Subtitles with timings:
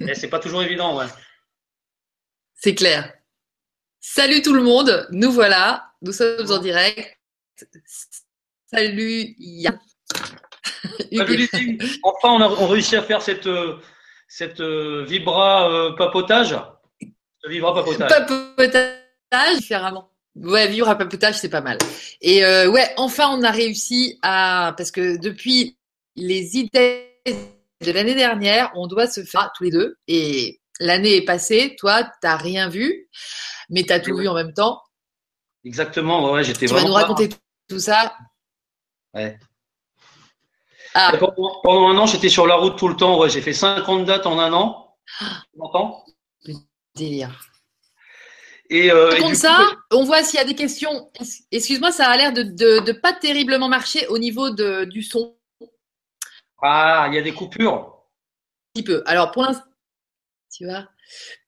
[0.00, 1.06] Et c'est pas toujours évident, ouais.
[2.54, 3.12] C'est clair.
[4.00, 7.18] Salut tout le monde, nous voilà, nous sommes en direct.
[8.66, 9.78] Salut Yann.
[11.12, 11.48] Salut
[12.02, 13.76] Enfin, on a réussi à faire cette, euh,
[14.28, 16.56] cette euh, vibra euh, papotage.
[17.46, 18.08] Vibra papotage.
[18.08, 20.10] Papotage, différemment.
[20.36, 21.76] Ouais, vivre à papotage, c'est pas mal.
[22.20, 24.74] Et ouais, enfin, on a réussi à.
[24.76, 25.76] Parce que depuis
[26.16, 27.10] les idées
[27.80, 29.96] de l'année dernière, on doit se faire tous les deux.
[30.06, 33.08] Et l'année est passée, toi, tu n'as rien vu,
[33.68, 34.80] mais tu as tout vu en même temps.
[35.64, 36.80] Exactement, ouais, j'étais vraiment.
[36.80, 37.28] Tu vas nous raconter
[37.68, 38.16] tout ça.
[39.14, 39.38] Ouais.
[40.94, 41.12] Ah.
[41.18, 43.18] Pendant, un an, j'étais sur la route tout le temps.
[43.18, 44.96] Ouais, j'ai fait 50 dates en un an.
[45.18, 46.04] Tu m'entends?
[46.94, 47.46] Délire.
[48.70, 49.58] Et, euh, Comme ça,
[49.90, 51.10] on voit s'il y a des questions.
[51.50, 55.36] Excuse-moi, ça a l'air de, de, pas terriblement marcher au niveau de, du son.
[56.62, 57.72] Ah, il y a des coupures.
[57.72, 59.02] Un petit peu.
[59.06, 59.64] Alors pour l'instant,
[60.52, 60.88] tu vois.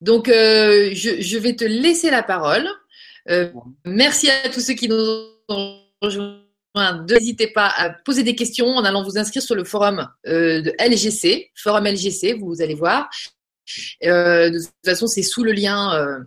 [0.01, 2.69] Donc euh, je, vais te laisser la parole.
[3.29, 3.51] Euh,
[3.85, 4.97] merci à tous ceux qui nous
[5.49, 6.41] ont rejoints.
[7.09, 10.73] N'hésitez pas à poser des questions en allant vous inscrire sur le forum euh, de
[10.79, 13.11] LGC, forum LGC, vous allez voir.
[14.01, 16.25] de toute façon, c'est sous le lien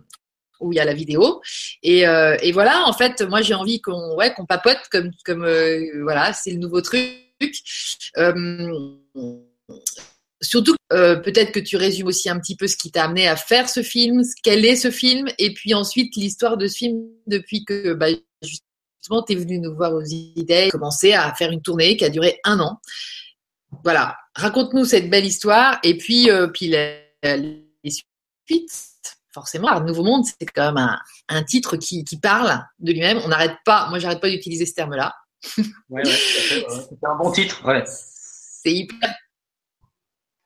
[0.60, 1.42] où il y a la vidéo.
[1.82, 2.04] Et,
[2.52, 5.46] voilà, en fait, moi j'ai envie qu'on papote comme, comme
[6.02, 7.25] voilà, c'est le nouveau truc.
[8.18, 8.96] Euh,
[10.40, 13.36] surtout, euh, peut-être que tu résumes aussi un petit peu ce qui t'a amené à
[13.36, 17.64] faire ce film, quel est ce film, et puis ensuite l'histoire de ce film depuis
[17.64, 18.06] que bah,
[18.42, 22.08] justement tu es venu nous voir aux idées, commencer à faire une tournée qui a
[22.08, 22.78] duré un an.
[23.84, 27.02] Voilà, raconte-nous cette belle histoire, et puis, euh, puis les,
[27.88, 28.92] suites.
[29.32, 30.98] Forcément, Art Nouveau Monde, c'est quand même
[31.28, 33.20] un, titre qui, parle de lui-même.
[33.22, 35.14] On n'arrête pas, moi j'arrête pas d'utiliser ce terme-là.
[35.88, 37.62] Ouais, c'est un bon titre.
[37.86, 39.14] C'est hyper,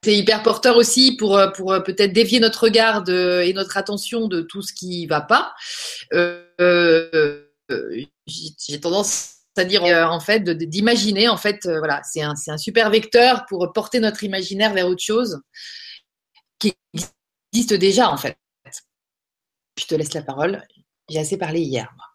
[0.03, 4.41] c'est hyper porteur aussi pour, euh, euh, peut-être dévier notre regard et notre attention de
[4.41, 5.53] tout ce qui va pas.
[6.13, 7.45] Euh,
[8.25, 13.45] j'ai tendance à dire en fait d'imaginer en fait voilà c'est un, un super vecteur
[13.47, 15.41] pour porter notre imaginaire vers autre chose
[16.57, 16.73] qui
[17.53, 18.37] existe déjà en fait.
[19.77, 20.63] Je te laisse la parole.
[21.09, 21.91] J'ai assez parlé hier.
[21.95, 22.05] Moi.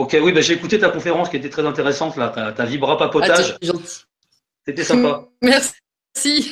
[0.00, 3.58] Ok, oui, bah, j'ai écouté ta conférence qui était très intéressante, là, ta, vibra papotage.
[3.62, 3.76] Ah,
[4.66, 5.26] C'était sympa.
[5.42, 6.50] merci.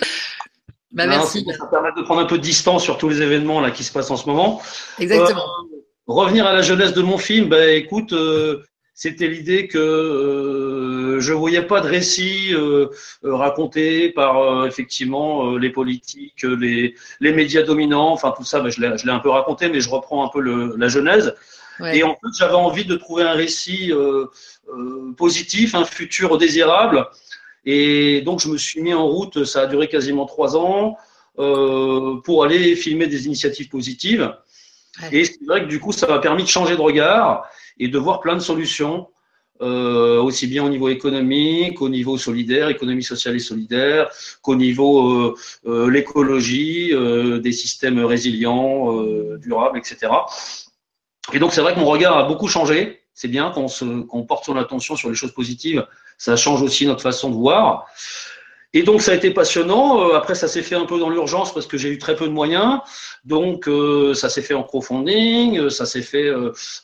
[0.92, 1.46] Bah, merci.
[1.58, 3.92] Ça permet de prendre un peu de distance sur tous les événements là, qui se
[3.92, 4.60] passent en ce moment.
[4.98, 5.40] Exactement.
[5.40, 11.18] Euh, revenir à la jeunesse de mon film, bah, écoute, euh, c'était l'idée que euh,
[11.18, 12.88] je voyais pas de récit euh,
[13.22, 19.10] raconté par effectivement les politiques, les, les médias dominants, enfin tout ça, bah, je l'ai
[19.10, 21.34] un peu raconté, mais je reprends un peu le, la genèse.
[21.92, 24.26] Et en fait, j'avais envie de trouver un récit euh,
[24.68, 27.06] euh, positif, un futur désirable.
[27.64, 30.96] Et donc, je me suis mis en route, ça a duré quasiment trois ans,
[31.38, 34.34] euh, pour aller filmer des initiatives positives.
[35.12, 37.98] Et c'est vrai que du coup, ça m'a permis de changer de regard et de
[37.98, 39.06] voir plein de solutions,
[39.60, 44.08] euh, aussi bien au niveau économique, qu'au niveau solidaire, économie sociale et solidaire,
[44.40, 45.34] qu'au niveau euh,
[45.66, 46.92] euh, l'écologie,
[47.40, 49.02] des systèmes résilients,
[49.36, 50.12] durables, etc.
[51.32, 53.02] Et donc, c'est vrai que mon regard a beaucoup changé.
[53.14, 55.86] C'est bien qu'on porte son attention sur les choses positives.
[56.16, 57.86] Ça change aussi notre façon de voir.
[58.74, 60.00] Et donc, ça a été passionnant.
[60.00, 62.26] Euh, après, ça s'est fait un peu dans l'urgence parce que j'ai eu très peu
[62.26, 62.80] de moyens.
[63.24, 65.58] Donc, euh, ça s'est fait en crowdfunding.
[65.58, 66.30] Euh, ça s'est fait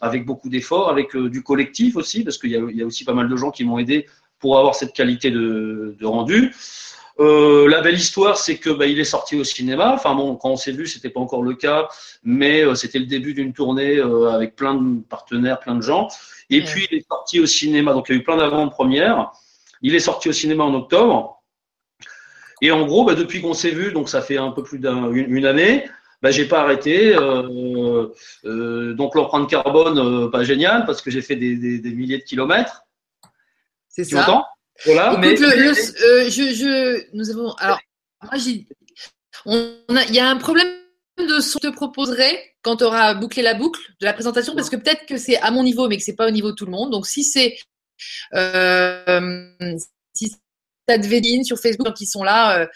[0.00, 3.36] avec beaucoup d'efforts, avec du collectif aussi, parce qu'il y, a aussi pas mal de
[3.36, 4.06] gens qui m'ont aidé
[4.38, 6.54] pour avoir cette qualité de, de rendu.
[7.20, 9.92] Euh, la belle histoire, c'est que bah, il est sorti au cinéma.
[9.94, 11.88] Enfin bon, quand on s'est vu, c'était pas encore le cas,
[12.24, 16.08] mais euh, c'était le début d'une tournée euh, avec plein de partenaires, plein de gens.
[16.50, 17.92] Et puis il est sorti au cinéma.
[17.92, 19.30] Donc il y a eu plein d'avant-premières.
[19.82, 21.42] Il est sorti au cinéma en octobre.
[22.60, 25.46] Et en gros, bah, depuis qu'on s'est vu, donc ça fait un peu plus d'une
[25.46, 25.88] année,
[26.20, 27.14] bah, j'ai pas arrêté.
[27.14, 32.82] donc l'empreinte carbone, pas génial parce que j'ai fait des, des, milliers de kilomètres.
[33.88, 34.53] C'est ça.
[34.84, 35.40] Voilà, mais...
[35.40, 35.74] Euh,
[36.28, 37.52] je, je, nous avons.
[37.54, 37.80] Alors,
[38.22, 38.66] moi, j'ai.
[39.46, 40.68] Il y a un problème
[41.18, 44.54] de son que je te proposerai quand tu auras bouclé la boucle de la présentation,
[44.54, 46.56] parce que peut-être que c'est à mon niveau, mais que c'est pas au niveau de
[46.56, 46.90] tout le monde.
[46.90, 47.56] Donc, si c'est.
[48.34, 49.46] Euh,
[50.14, 50.34] si
[50.86, 52.68] t'as de sur Facebook ils sont là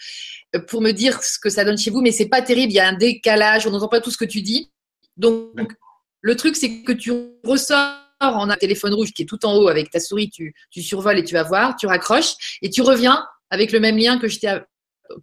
[0.55, 2.75] euh, pour me dire ce que ça donne chez vous, mais c'est pas terrible, il
[2.75, 4.71] y a un décalage, on n'entend pas tout ce que tu dis.
[5.17, 5.73] Donc,
[6.21, 7.11] le truc, c'est que tu
[7.43, 10.53] ressors on a un téléphone rouge qui est tout en haut avec ta souris, tu,
[10.81, 14.27] survoles et tu vas voir, tu raccroches et tu reviens avec le même lien que
[14.27, 14.59] je t'ai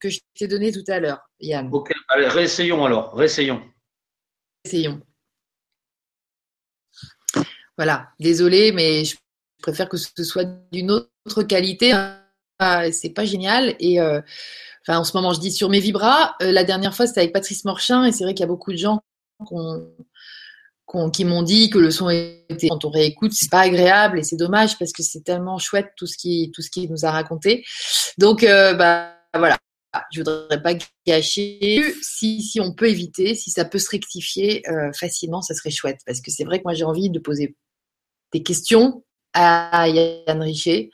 [0.01, 1.69] que je t'ai donné tout à l'heure, Yann.
[1.73, 3.63] Ok, allez, réessayons alors, réessayons.
[4.65, 5.01] Essayons.
[7.77, 9.17] Voilà, désolé, mais je
[9.63, 11.93] préfère que ce soit d'une autre qualité.
[12.91, 13.77] c'est pas génial.
[13.79, 16.35] Et enfin, en ce moment, je dis sur mes vibras.
[16.41, 18.79] la dernière fois, c'était avec Patrice Morchin, et c'est vrai qu'il y a beaucoup de
[18.79, 19.01] gens
[19.47, 19.55] qui
[21.25, 24.79] m'ont dit que le son était quand on réécoute, c'est pas agréable et c'est dommage
[24.79, 27.65] parce que c'est tellement chouette tout ce qui tout ce qu'il nous a raconté.
[28.19, 29.59] Donc bah voilà,
[30.13, 30.75] je voudrais pas
[31.07, 31.83] gâcher.
[32.03, 34.63] Si, si on peut éviter, si ça peut se rectifier
[34.99, 36.01] facilement, ça serait chouette.
[36.07, 37.57] Parce que c'est vrai que moi j'ai envie de poser
[38.33, 39.05] des questions
[39.37, 40.91] à Yann Richer.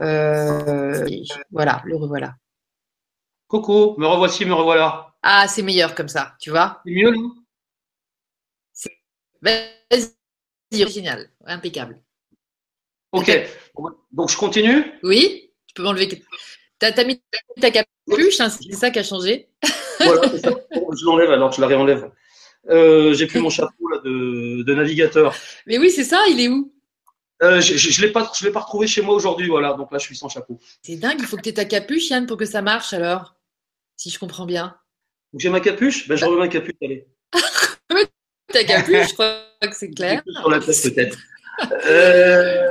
[0.00, 1.06] Euh,
[1.50, 2.34] voilà, le revoilà.
[3.48, 5.12] Coco, me revoici, me revoilà.
[5.22, 6.80] Ah, c'est meilleur comme ça, tu vois.
[6.86, 7.34] C'est mieux, non?
[9.42, 12.00] Vas-y, génial, impeccable.
[13.12, 13.30] Ok,
[14.12, 14.84] donc je continue?
[15.02, 16.22] Oui, tu peux m'enlever.
[16.78, 17.22] T'as as mis
[17.60, 19.48] ta capuche, hein, c'est ça qui a changé?
[20.00, 20.50] voilà, ça.
[20.70, 22.10] je l'enlève alors, je la réenlève.
[22.68, 25.34] Euh, j'ai plus mon chapeau là, de, de navigateur.
[25.66, 26.72] Mais oui, c'est ça, il est où?
[27.42, 29.72] Euh, je ne l'ai pas, pas retrouvé chez moi aujourd'hui, voilà.
[29.72, 30.58] Donc là, je suis sans chapeau.
[30.82, 33.34] C'est dingue, il faut que tu aies ta capuche, Yann, pour que ça marche alors,
[33.96, 34.76] si je comprends bien.
[35.34, 36.06] J'ai ma capuche?
[36.06, 37.06] Ben, je remets ma capuche, allez.
[38.52, 40.22] Ta capuche, je crois que c'est clair.
[40.40, 41.18] Sur la tête, peut-être.
[41.86, 42.68] Euh,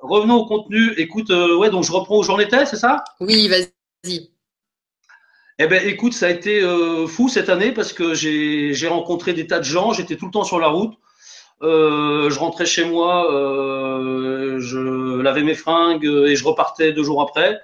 [0.00, 0.92] revenons au contenu.
[0.96, 3.02] Écoute, euh, ouais, donc je reprends où j'en étais, c'est ça?
[3.20, 4.30] Oui, vas-y.
[5.58, 6.62] Eh ben, écoute, ça a été
[7.08, 9.92] fou cette année parce que j'ai rencontré des tas de gens.
[9.92, 10.94] J'étais tout le temps sur la route.
[11.62, 17.20] Euh, je rentrais chez moi, euh, je lavais mes fringues et je repartais deux jours
[17.20, 17.60] après.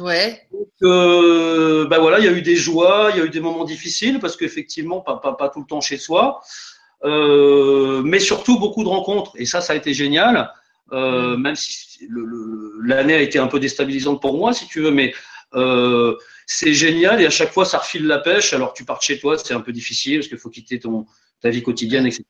[0.00, 0.40] Ouais.
[0.50, 3.40] Donc, euh, ben voilà, il y a eu des joies, il y a eu des
[3.40, 6.46] moments difficiles parce qu'effectivement, pas, pas, pas, tout le temps chez soi, euh,
[7.04, 9.32] mais surtout beaucoup de rencontres.
[9.36, 10.52] Et ça, ça a été génial.
[10.92, 11.40] Euh, mm.
[11.40, 12.08] même si
[12.84, 15.14] l'année a été un peu déstabilisante pour moi, si tu veux, mais
[15.54, 16.16] euh,
[16.46, 18.52] c'est génial et à chaque fois ça refile la pêche.
[18.52, 21.06] Alors tu pars de chez toi, c'est un peu difficile parce qu'il faut quitter ton,
[21.40, 22.24] ta vie quotidienne, etc.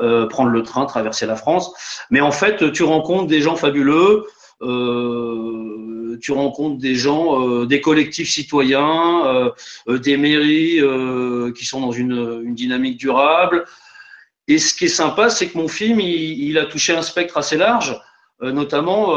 [0.00, 1.72] Euh, prendre le train, traverser la France.
[2.10, 4.26] Mais en fait, tu rencontres des gens fabuleux.
[4.62, 9.50] Euh, tu rencontres des gens, euh, des collectifs citoyens, euh,
[9.88, 10.80] euh, des mairies
[11.54, 13.64] qui sont dans une, dynamique durable.
[14.48, 17.56] Et ce qui est sympa, c'est que mon film, il, a touché un spectre assez
[17.56, 17.98] large,
[18.40, 19.14] notamment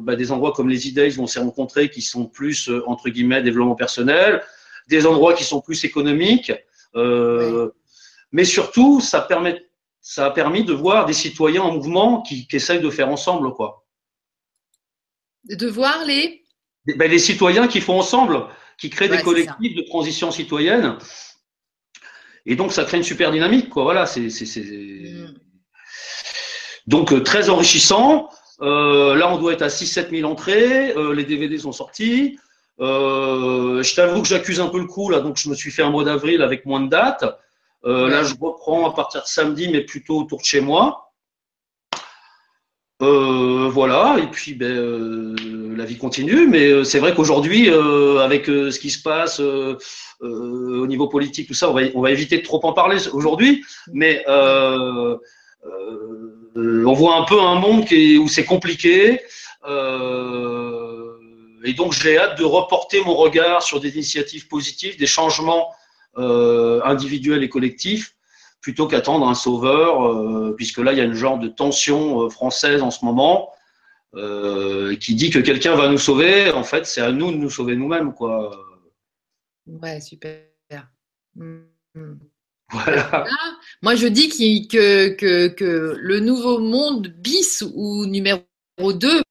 [0.00, 3.42] bah, des endroits comme les e où on s'est rencontrés, qui sont plus entre guillemets
[3.42, 4.42] développement personnel,
[4.88, 6.52] des endroits qui sont plus économiques.
[8.32, 9.66] Mais surtout, ça, permet,
[10.00, 13.52] ça a permis de voir des citoyens en mouvement qui, qui essayent de faire ensemble.
[13.52, 13.84] Quoi.
[15.44, 16.42] De voir les
[16.96, 18.46] ben, Les citoyens qui font ensemble,
[18.78, 20.98] qui créent des collectifs de transition citoyenne.
[22.46, 23.68] Et donc, ça crée une super dynamique.
[23.68, 23.82] Quoi.
[23.84, 25.34] Voilà, c'est, mm.
[26.86, 28.30] Donc, euh, très enrichissant.
[28.60, 30.96] Euh, là, on doit être à 6-7 000 entrées.
[30.96, 32.38] Euh, les DVD sont sortis.
[32.80, 35.82] Euh, je t'avoue que j'accuse un peu le coup, là, donc je me suis fait
[35.82, 37.24] un mois d'avril avec moins de dates.
[37.84, 41.07] Là, je reprends à partir de samedi, mais plutôt autour de chez moi.
[43.00, 45.36] Euh, voilà, et puis ben, euh,
[45.76, 50.86] la vie continue, mais euh, c'est vrai qu'aujourd'hui, euh, avec ce qui se passe au
[50.86, 54.24] niveau politique, tout ça, on va, on va éviter de trop en parler aujourd'hui, mais
[54.26, 55.18] on
[56.92, 57.84] voit un peu un monde
[58.20, 59.20] où c'est compliqué.
[61.64, 65.68] et donc, j'ai hâte de reporter mon regard sur des initiatives positives, des changements
[66.18, 68.16] euh, individuel et collectif,
[68.60, 72.28] plutôt qu'attendre un sauveur, euh, puisque là, il y a une genre de tension euh,
[72.28, 73.52] française en ce moment.
[75.00, 77.76] qui dit que quelqu'un va nous sauver, en fait, c'est à nous de nous sauver
[77.76, 78.50] nous-mêmes, quoi.
[79.66, 80.42] Ouais, super.
[81.34, 81.60] Mm.
[82.70, 83.24] Voilà.
[83.82, 84.28] moi, je dis
[84.68, 88.42] que, que, que, le nouveau monde bis ou numéro
[88.78, 89.22] 2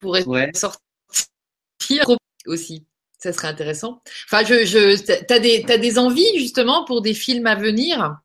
[0.00, 2.86] pourrait sortir aussi.
[3.18, 4.02] Ça serait intéressant.
[4.26, 8.16] Enfin, je, je, tu as as des envies justement pour des films à venir?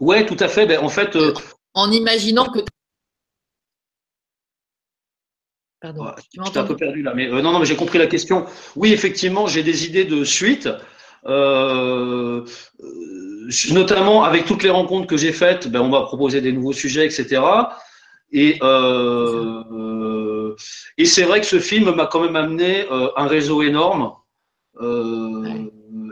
[0.00, 0.66] Ouais, tout à fait.
[0.66, 1.16] Ben, en fait.
[1.16, 1.34] Euh,
[1.74, 2.60] en imaginant que.
[5.80, 6.06] Pardon.
[6.16, 7.14] je suis un peu perdu là.
[7.14, 8.46] Mais, euh, non, non, mais j'ai compris la question.
[8.74, 10.68] Oui, effectivement, j'ai des idées de suite.
[11.26, 12.44] Euh,
[13.72, 17.06] notamment avec toutes les rencontres que j'ai faites, ben, on va proposer des nouveaux sujets,
[17.06, 17.42] etc.
[18.30, 18.60] Et
[20.96, 24.12] et c'est vrai que ce film m'a quand même amené un réseau énorme.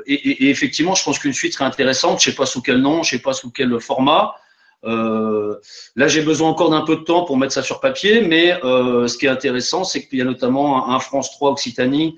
[0.06, 2.20] Et, effectivement, je pense qu'une suite serait intéressante.
[2.20, 4.34] Je sais pas sous quel nom, je sais pas sous quel format.
[4.84, 5.56] Euh,
[5.96, 9.16] là, j'ai besoin encore d'un peu de temps pour mettre ça sur papier, mais ce
[9.16, 12.16] qui est intéressant, c'est qu'il y a notamment un, France 3 Occitanie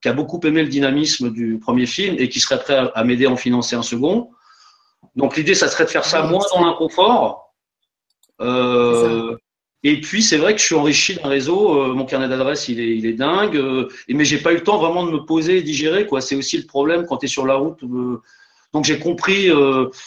[0.00, 3.04] qui a beaucoup aimé le dynamisme du premier film et qui serait prêt à, à
[3.04, 4.30] m'aider à en financer un second.
[5.16, 7.54] Donc l'idée, ça serait de faire ça moins dans l'inconfort.
[8.40, 9.36] Euh,
[9.84, 11.78] et puis c'est vrai que je suis enrichi d'un réseau.
[11.78, 13.56] Euh, mon carnet d'adresse, il est, il est dingue.
[13.56, 16.06] Euh, mais j'ai pas eu le temps vraiment de me poser et digérer.
[16.06, 17.82] Quoi, c'est aussi le problème quand tu es sur la route.
[17.84, 18.20] Euh.
[18.72, 19.50] donc j'ai compris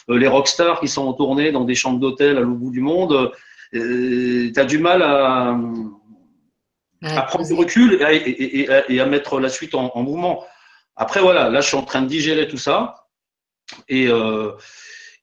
[0.09, 3.31] les rockstars qui sont en tournée dans des chambres d'hôtel à l'autre bout du monde.
[3.71, 5.57] tu as du mal à,
[7.03, 10.43] à prendre du recul et à, mettre la suite en, mouvement.
[10.95, 13.07] Après, voilà, là, je suis en train de digérer tout ça.
[13.87, 14.51] Et, euh,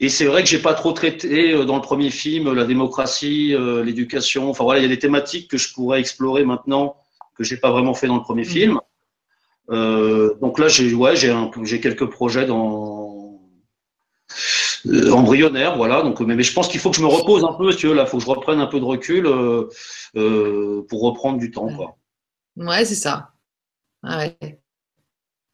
[0.01, 3.55] et c'est vrai que j'ai pas trop traité euh, dans le premier film la démocratie,
[3.55, 4.51] euh, l'éducation.
[4.51, 6.97] Enfin voilà, il y a des thématiques que je pourrais explorer maintenant
[7.37, 8.47] que j'ai pas vraiment fait dans le premier mmh.
[8.47, 8.81] film.
[9.71, 13.41] Euh, donc là, j'ai ouais, j'ai j'ai quelques projets dans
[14.87, 16.03] euh, embryonnaires, voilà.
[16.03, 17.87] Donc, mais, mais je pense qu'il faut que je me repose un peu, si tu
[17.89, 17.95] veux.
[17.95, 21.97] Là, faut que je reprenne un peu de recul euh, pour reprendre du temps, quoi.
[22.57, 23.31] Ouais, c'est ça.
[24.03, 24.37] Ouais.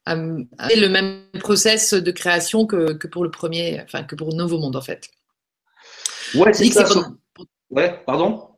[0.06, 4.76] Le même process de création que, que, pour le premier, enfin que pour Nouveau Monde
[4.76, 5.10] en fait.
[6.34, 6.86] Ouais, c'est ça.
[7.70, 8.48] Ouais, pardon?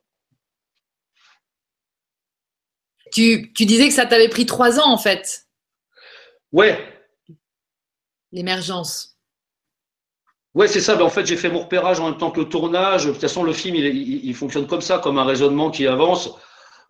[3.13, 5.47] Tu, tu, disais que ça t'avait pris trois ans en fait.
[6.51, 6.79] Ouais.
[8.33, 9.19] L'émergence.
[10.55, 10.97] Ouais, c'est ça.
[10.97, 13.07] Ben, en fait, j'ai fait mon repérage en même temps que le tournage.
[13.07, 16.31] De toute façon, le film, il, il, fonctionne comme ça, comme un raisonnement qui avance.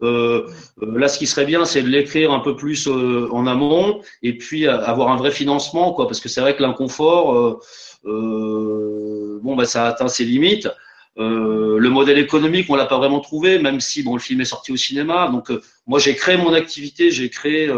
[0.02, 0.48] Euh,
[0.82, 4.02] euh, là, ce qui serait bien, c'est de l'écrire un peu plus euh, en amont
[4.22, 6.06] et puis avoir un vrai financement, quoi.
[6.06, 7.60] Parce que c'est vrai que l'inconfort,
[8.04, 10.68] bon, ben, ça atteint ses limites.
[11.16, 14.72] le modèle économique, on l'a pas vraiment trouvé, même si bon, le film est sorti
[14.72, 15.28] au cinéma.
[15.28, 15.52] Donc,
[15.86, 17.70] moi, j'ai créé mon activité, j'ai créé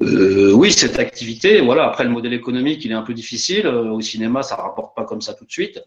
[0.00, 1.86] oui, cette activité, voilà.
[1.86, 3.66] Après, le modèle économique, il est un peu difficile.
[3.66, 5.80] Au cinéma, ça rapporte pas comme ça tout de suite.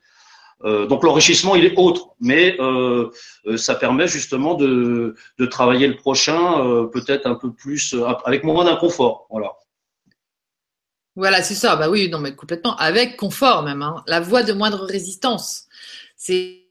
[0.63, 3.09] Euh, donc l'enrichissement, il est autre, mais euh,
[3.47, 5.15] euh, ça permet justement de,
[5.49, 9.51] travailler le prochain peut-être un peu plus avec moins d'inconfort, voilà.
[11.15, 11.75] Voilà, c'est ça.
[11.75, 13.81] Bah oui, non, mais complètement avec confort même.
[13.81, 14.01] Hein.
[14.07, 15.65] La voie de moindre résistance.
[16.15, 16.67] C'est,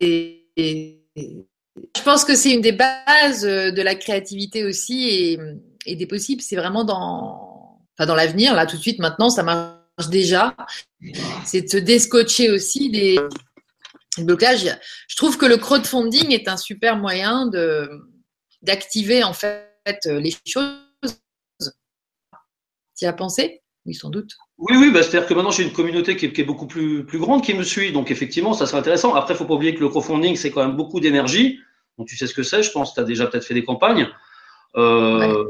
[0.56, 5.37] je pense que c'est une des bases de la créativité aussi
[5.85, 10.09] et des possibles, c'est vraiment dans, dans l'avenir, là tout de suite, maintenant, ça marche
[10.09, 10.54] déjà.
[11.44, 13.18] C'est de se descotcher aussi des
[14.19, 17.88] Je trouve que le crowdfunding est un super moyen de
[18.62, 19.71] d'activer en fait
[20.05, 20.75] les choses.
[22.99, 23.62] Tu as pensé?
[23.87, 24.37] Oui, sans doute.
[24.59, 27.43] Oui, oui, bah, c'est-à-dire que maintenant j'ai une communauté qui est, beaucoup plus, plus grande
[27.43, 29.14] qui me suit, donc effectivement, ça serait intéressant.
[29.14, 31.59] Après, il faut pas oublier que le crowdfunding, c'est quand même beaucoup d'énergie.
[31.97, 34.09] Donc tu sais ce que c'est, je pense, tu as déjà peut-être fait des campagnes.
[34.76, 35.45] Euh,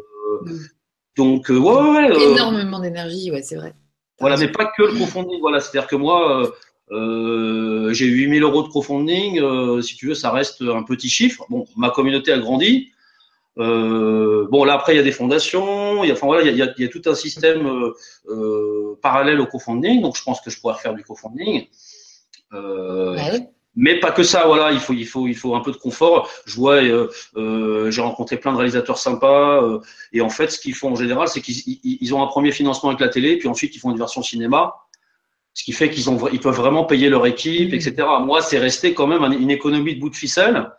[1.17, 3.75] donc, euh, ouais, ouais, Énormément d'énergie, ouais, c'est vrai.
[4.21, 5.41] Voilà, mais pas que le crowdfunding.
[5.41, 6.53] Voilà, c'est-à-dire que moi,
[6.91, 9.83] euh, j'ai 8000 euros de crowdfunding.
[9.83, 11.45] si tu veux, ça reste un petit chiffre.
[11.49, 12.91] Bon, ma communauté a grandi.
[13.57, 16.03] bon, là après, il y a des fondations.
[16.05, 17.93] Il y a, enfin voilà, il y a, il y a tout un système
[19.03, 20.03] parallèle au crowdfunding.
[20.03, 21.67] Donc, je pense que je pourrais faire du crowdfunding.
[22.53, 23.51] Ouais.
[23.77, 26.29] Mais pas que ça, voilà, il faut, il faut, il faut un peu de confort.
[26.45, 29.81] Je vois, euh, euh, j'ai rencontré plein de réalisateurs sympas, euh,
[30.13, 33.01] et en fait, ce qu'ils font en général, c'est qu'ils ont un premier financement avec
[33.01, 34.75] la télé, puis ensuite ils font une version cinéma,
[35.55, 37.95] ce qui fait qu'ils ont, ils peuvent vraiment payer leur équipe, etc.
[38.23, 40.71] Moi, c'est resté quand même une économie de bout de ficelle.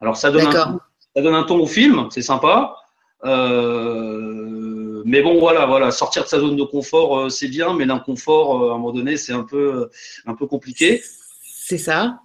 [0.00, 0.78] Alors ça donne, un,
[1.14, 2.76] ça donne un ton au film, c'est sympa.
[3.22, 3.30] mais
[5.22, 8.78] bon, voilà, voilà, sortir de sa zone de confort, c'est bien, mais l'inconfort, à un
[8.78, 9.90] moment donné, c'est un peu,
[10.26, 11.02] un peu compliqué.
[11.42, 12.20] C'est ça.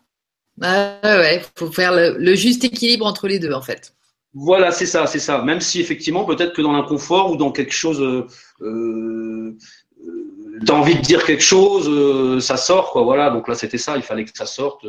[0.61, 3.95] Ah ouais, faut faire le, juste équilibre entre les deux en fait.
[4.33, 5.41] Voilà, c'est ça, c'est ça.
[5.41, 8.01] Même si effectivement, peut-être que dans l'inconfort ou dans quelque chose,
[8.61, 9.57] euh,
[10.07, 13.03] euh as envie de dire quelque chose, euh, ça sort, quoi.
[13.03, 13.29] Voilà.
[13.29, 13.95] Donc là, c'était ça.
[13.97, 14.85] Il fallait que ça sorte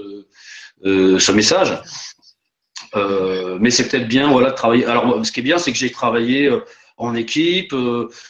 [0.85, 1.78] euh, ce message.
[3.61, 4.85] mais c'est peut-être bien, voilà, de travailler.
[4.85, 6.50] Alors, ce qui est bien, c'est que j'ai travaillé
[6.99, 7.75] en équipe,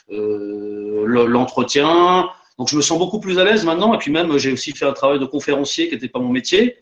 [0.09, 2.29] l'entretien.
[2.59, 3.95] Donc, je me sens beaucoup plus à l'aise maintenant.
[3.95, 6.77] Et puis même, j'ai aussi fait un travail de conférencier qui n'était pas mon métier.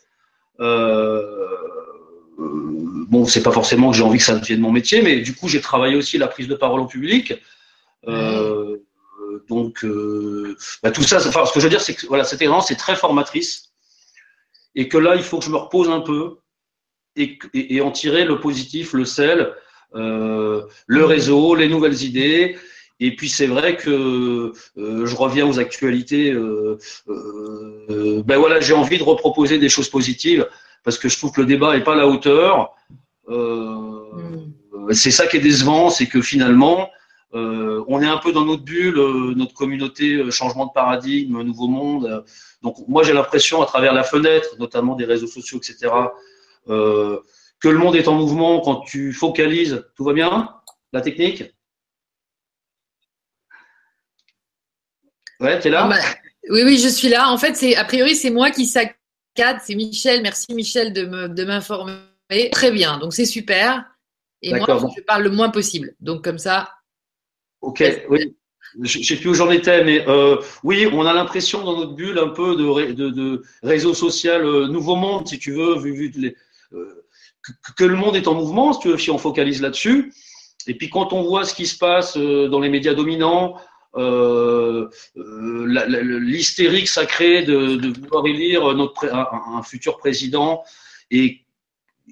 [0.61, 1.23] Euh,
[2.39, 5.49] bon, c'est pas forcément que j'ai envie que ça devienne mon métier, mais du coup,
[5.49, 7.35] j'ai travaillé aussi la prise de parole au public.
[8.09, 8.70] Euh,
[9.49, 12.41] donc, euh, bah, tout ça, enfin, ce que je veux dire, c'est que voilà, cette
[12.41, 13.71] expérience c'est très formatrice
[14.75, 16.39] et que là, il faut que je me repose un peu
[17.17, 19.53] et, et, en tirer le positif, le sel,
[19.95, 22.57] euh, le réseau, les nouvelles idées.
[23.01, 26.31] Et puis c'est vrai que euh, je reviens aux actualités.
[26.33, 30.47] Euh, euh, ben voilà, j'ai envie de reproposer des choses positives
[30.85, 32.75] parce que je trouve que le débat est pas à la hauteur.
[33.27, 34.51] Mm.
[34.93, 36.91] C'est ça qui est décevant, c'est que finalement,
[37.33, 38.97] on est un peu dans notre bulle,
[39.37, 42.25] notre communauté, changement de paradigme, nouveau monde.
[42.63, 45.93] Donc moi j'ai l'impression à travers la fenêtre, notamment des réseaux sociaux, etc.,
[46.67, 48.61] que le monde est en mouvement.
[48.61, 50.55] Quand tu focalises, tout va bien?
[50.93, 51.45] La technique?
[55.41, 55.85] Ouais, tu es là?
[55.85, 55.97] Ah bah,
[56.49, 57.31] Oui, oui, je suis là.
[57.31, 59.59] En fait, c'est a priori, c'est moi qui saccade.
[59.63, 60.23] C'est Michel.
[60.23, 61.95] Merci Michel de m'informer.
[62.51, 62.99] Très bien.
[62.99, 63.85] Donc c'est super.
[64.43, 65.95] Et moi, je parle le moins possible.
[66.01, 66.71] Donc comme ça.
[67.61, 67.83] Ok.
[68.09, 68.35] Oui.
[68.83, 71.95] Je ne sais plus où j'en étais, mais euh, oui, on a l'impression dans notre
[71.95, 76.13] bulle un peu de, de, réseau social euh, nouveau monde, si tu veux, vu, vu
[76.17, 76.37] les,
[76.75, 77.05] euh,
[77.77, 80.13] que, le monde est en mouvement, si, tu veux, si on focalise là-dessus.
[80.69, 83.57] Et puis quand on voit ce qui se passe dans les médias dominants,
[83.97, 90.63] euh, l'hystérique sacrée de, de, vouloir élire notre, un, futur président
[91.11, 91.41] et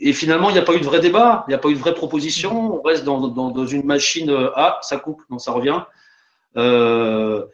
[0.00, 1.74] et finalement, il n'y a pas eu de vrai débat, il n'y a pas eu
[1.74, 2.78] de vraie proposition.
[2.78, 4.34] On reste dans, une machine.
[4.54, 5.80] Ah, ça coupe, non, ça revient.
[6.56, 7.44] Euh,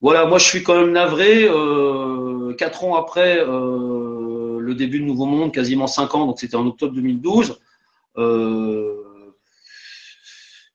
[0.00, 1.44] voilà, moi je suis quand même navré.
[1.44, 6.56] Euh, quatre ans après euh, le début de Nouveau Monde, quasiment cinq ans, donc c'était
[6.56, 7.60] en octobre 2012.
[8.16, 8.94] Euh,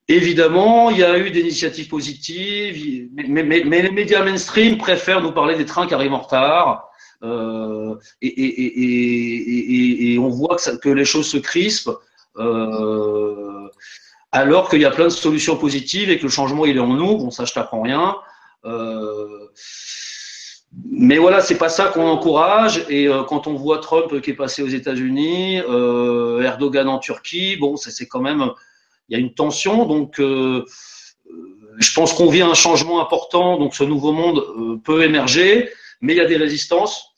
[0.08, 5.56] évidemment, il y a eu des initiatives positives, mais, les médias mainstream préfèrent nous parler
[5.56, 6.85] des trains qui arrivent en retard.
[7.24, 11.92] Euh, et, on voit que, les choses se crispent.
[12.38, 13.68] Euh,
[14.32, 16.94] alors qu'il y a plein de solutions positives et que le changement il est en
[16.94, 17.18] nous.
[17.18, 18.18] Bon, ça je t'apprends rien.
[18.66, 19.48] Euh,
[20.90, 22.84] mais voilà, c'est pas ça qu'on encourage.
[22.90, 25.60] Et quand on voit Trump qui est passé aux États-Unis,
[26.44, 28.52] Erdogan en Turquie, bon, c'est quand même,
[29.08, 29.86] il y a une tension.
[29.86, 33.58] Donc, je pense qu'on vit un changement important.
[33.58, 35.70] Donc, ce nouveau monde peut émerger,
[36.02, 37.12] mais il y a des résistances.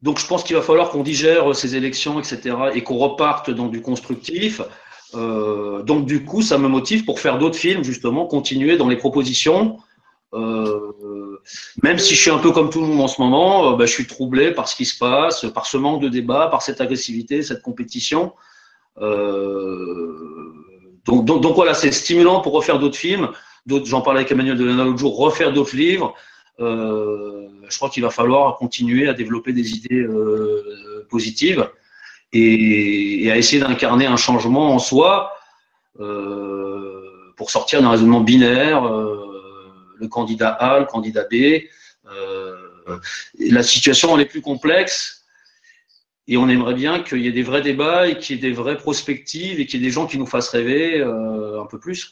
[0.00, 3.68] Donc, je pense qu'il va falloir qu'on digère ces élections, etc., et qu'on reparte dans
[3.68, 4.60] du constructif.
[5.14, 8.96] Euh, donc du coup, ça me motive pour faire d'autres films, justement, continuer dans les
[8.96, 9.78] propositions.
[10.34, 11.38] Euh,
[11.82, 13.84] même si je suis un peu comme tout le monde en ce moment, euh, bah,
[13.84, 16.80] je suis troublé par ce qui se passe, par ce manque de débat, par cette
[16.80, 18.32] agressivité, cette compétition.
[21.04, 23.30] Donc, donc, voilà, c'est stimulant pour refaire d'autres films.
[23.66, 26.14] J'en parlais avec Emmanuel Delana l'autre jour, refaire d'autres livres.
[26.60, 30.06] Euh, je crois qu'il va falloir continuer à développer des idées
[31.08, 31.68] positives
[32.32, 35.32] et, à essayer d'incarner un changement en soi
[36.00, 41.62] euh, pour sortir d'un raisonnement binaire, euh, le candidat A, le candidat B.
[42.10, 42.56] Euh,
[43.38, 45.24] la situation elle est plus complexe
[46.26, 48.52] et on aimerait bien qu'il y ait des vrais débats et qu'il y ait des
[48.52, 51.78] vraies prospectives et qu'il y ait des gens qui nous fassent rêver euh, un peu
[51.78, 52.10] plus.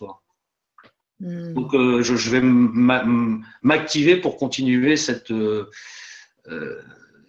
[1.20, 1.52] Hmm.
[1.54, 2.40] Donc euh, je, je, vais
[3.62, 5.68] m'activer pour continuer cette euh,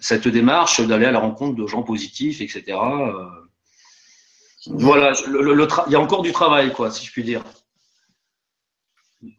[0.01, 2.63] cette démarche d'aller à la rencontre de gens positifs, etc.
[2.69, 3.25] Euh,
[4.67, 7.43] voilà, le, il y a encore du travail, quoi, si je puis dire.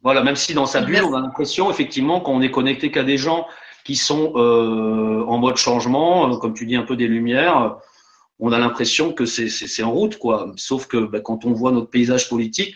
[0.02, 3.18] Voilà, même si dans sa bulle, on a l'impression effectivement qu'on est connecté qu'à des
[3.18, 3.46] gens
[3.84, 7.76] qui sont euh, en mode changement, euh, comme tu dis, un peu des lumières.
[8.38, 10.52] On a l'impression que c'est en route, quoi.
[10.56, 12.74] Sauf que bah, quand on voit notre paysage politique,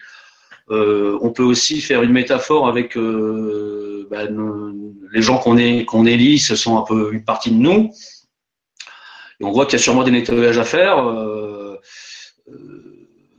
[0.71, 4.25] euh, on peut aussi faire une métaphore avec euh, bah,
[5.13, 7.93] les gens qu'on élit, ce sont un peu une partie de nous.
[9.41, 11.77] On voit qu'il y a sûrement des nettoyages à faire euh,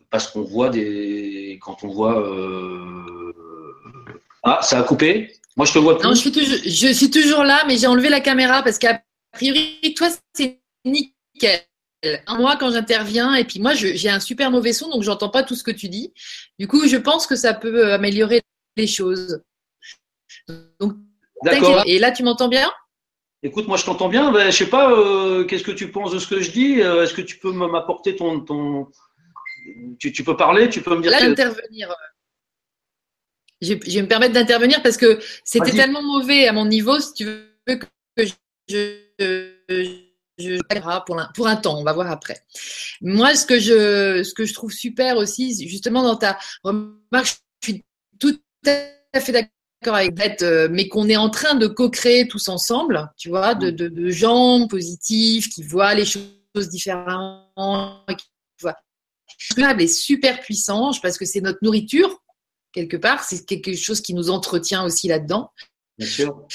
[0.09, 2.23] parce qu'on voit des quand on voit
[4.43, 5.33] ah ça a coupé?
[5.57, 6.15] Moi je te vois plus.
[6.15, 9.01] Suis toujours, je suis toujours là, mais j'ai enlevé la caméra parce qu'à
[9.33, 11.61] priori toi c'est nickel
[12.27, 15.55] moi quand j'interviens et puis moi j'ai un super mauvais son donc j'entends pas tout
[15.55, 16.13] ce que tu dis.
[16.60, 18.41] Du coup, je pense que ça peut euh, améliorer
[18.75, 19.41] les choses.
[20.79, 20.95] Donc,
[21.43, 21.83] D'accord.
[21.86, 22.71] Et là, tu m'entends bien?
[23.43, 24.31] Écoute, moi je t'entends bien.
[24.31, 26.81] Ben, je sais pas, euh, qu'est-ce que tu penses de ce que je dis?
[26.81, 28.88] Euh, Est-ce que tu peux m'apporter ton, ton...
[29.99, 30.69] Tu, tu, peux parler?
[30.69, 31.93] Tu peux me dire Là, d'intervenir.
[33.62, 37.25] Je, vais me permettre d'intervenir parce que c'était tellement mauvais à mon niveau, si tu
[37.25, 37.86] veux, que
[38.17, 38.33] je
[38.69, 40.07] je
[41.06, 42.43] pour un, pour un temps, on va voir après.
[43.02, 47.71] Moi, ce que je, ce que je trouve super aussi, justement dans ta remarque, je
[47.71, 47.86] suis
[48.19, 52.47] tout à fait d'accord avec Beth, euh, mais qu'on est en train de co-créer tous
[52.50, 58.26] ensemble, tu vois, de, de, de, gens positifs qui voient les choses différemment, qui
[58.62, 58.76] voient
[59.80, 62.21] est super puissant parce que c'est notre nourriture
[62.78, 65.52] quelque part, c'est quelque chose qui nous entretient aussi là-dedans.
[65.97, 66.47] Bien sûr.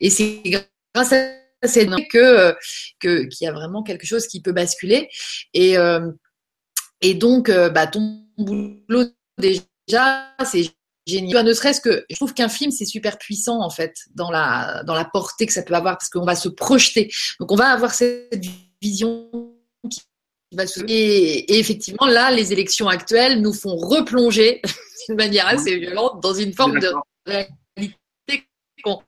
[0.00, 0.42] Et c'est
[0.94, 2.54] grâce à c'est que
[2.98, 5.08] que qu'il y a vraiment quelque chose qui peut basculer.
[5.54, 6.10] Et euh,
[7.00, 9.06] et donc euh, bah, ton boulot
[9.38, 10.70] déjà c'est
[11.06, 11.44] génial.
[11.44, 14.94] Ne serait-ce que je trouve qu'un film c'est super puissant en fait dans la dans
[14.94, 17.10] la portée que ça peut avoir parce qu'on va se projeter.
[17.38, 18.44] Donc on va avoir cette
[18.80, 19.30] vision
[19.90, 20.02] qui
[20.52, 24.62] va se et, et effectivement là les élections actuelles nous font replonger
[25.08, 26.92] d'une manière assez violente dans une forme de
[27.26, 27.96] réalité
[28.82, 29.00] qu'on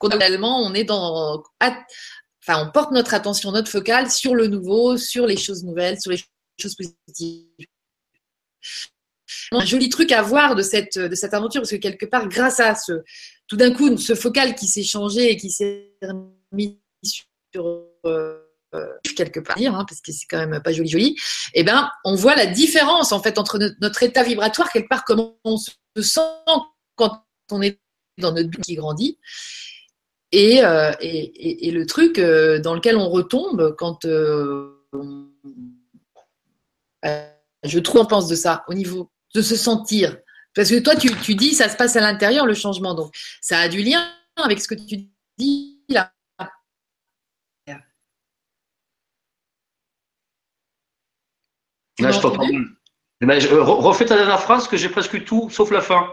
[0.00, 5.36] on est dans, enfin, on porte notre attention, notre focale sur le nouveau, sur les
[5.36, 6.22] choses nouvelles, sur les
[6.60, 7.46] choses positives.
[9.52, 12.60] Un joli truc à voir de cette, de cette aventure, parce que quelque part, grâce
[12.60, 13.02] à ce,
[13.46, 15.92] tout d'un coup, ce focal qui s'est changé et qui s'est
[16.52, 16.80] mis
[17.54, 18.38] sur euh,
[19.16, 21.16] quelque part, hein, parce que c'est quand même pas joli joli,
[21.54, 25.04] eh ben, on voit la différence en fait entre notre, notre état vibratoire quelque part,
[25.04, 25.70] comment on se
[26.02, 26.20] sent
[26.96, 27.78] quand on est
[28.18, 29.18] dans notre vie qui grandit,
[30.34, 34.72] euh, et, et, et, le truc euh, dans lequel on retombe quand euh,
[37.62, 40.16] je trouve, on pense de ça, au niveau de se sentir.
[40.54, 42.94] Parce que toi, tu, tu dis, ça se passe à l'intérieur, le changement.
[42.94, 44.04] Donc, ça a du lien
[44.36, 45.08] avec ce que tu
[45.38, 46.12] dis là.
[51.98, 52.46] Là, je t'entends.
[53.22, 56.12] Refais ta dernière phrase que j'ai presque tout, sauf la fin.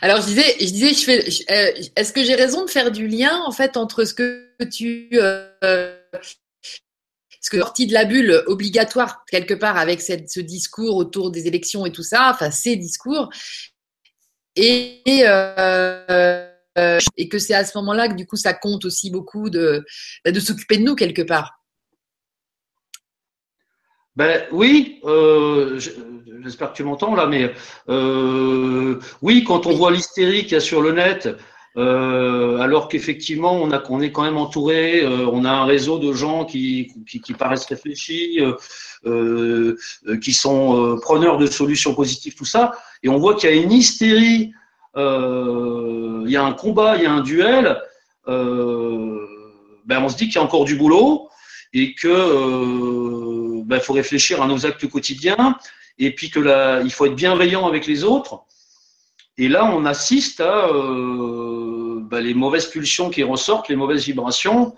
[0.00, 3.52] Alors je disais, je disais, euh, est-ce que j'ai raison de faire du lien en
[3.52, 5.48] fait entre ce que tu, euh,
[7.40, 11.84] ce que sorti de la bulle obligatoire quelque part avec ce discours autour des élections
[11.86, 13.30] et tout ça, enfin ces discours,
[14.56, 16.46] et, euh,
[17.16, 19.84] et que c'est à ce moment-là que du coup ça compte aussi beaucoup de,
[20.24, 21.59] de s'occuper de nous quelque part.
[24.16, 25.78] Ben oui, euh,
[26.42, 27.52] j'espère que tu m'entends là, mais
[27.88, 31.28] euh, oui, quand on voit l'hystérie qu'il y a sur le net,
[31.76, 36.12] euh, alors qu'effectivement on, a, on est quand même entouré, on a un réseau de
[36.12, 38.40] gens qui, qui, paraissent réfléchis,
[39.04, 42.72] qui sont preneurs de solutions positives, tout ça,
[43.04, 44.52] et on voit qu'il y a une hystérie,
[44.96, 47.80] il y a un combat, il y a un duel,
[48.26, 51.28] ben on se dit qu'il y a encore du boulot
[51.72, 52.08] et que
[53.70, 55.56] ben, faut réfléchir à nos actes quotidiens
[55.98, 58.40] et puis que là, il faut être bienveillant avec les autres.
[59.38, 64.74] Et là, on assiste à euh, ben, les mauvaises pulsions qui ressortent, les mauvaises vibrations.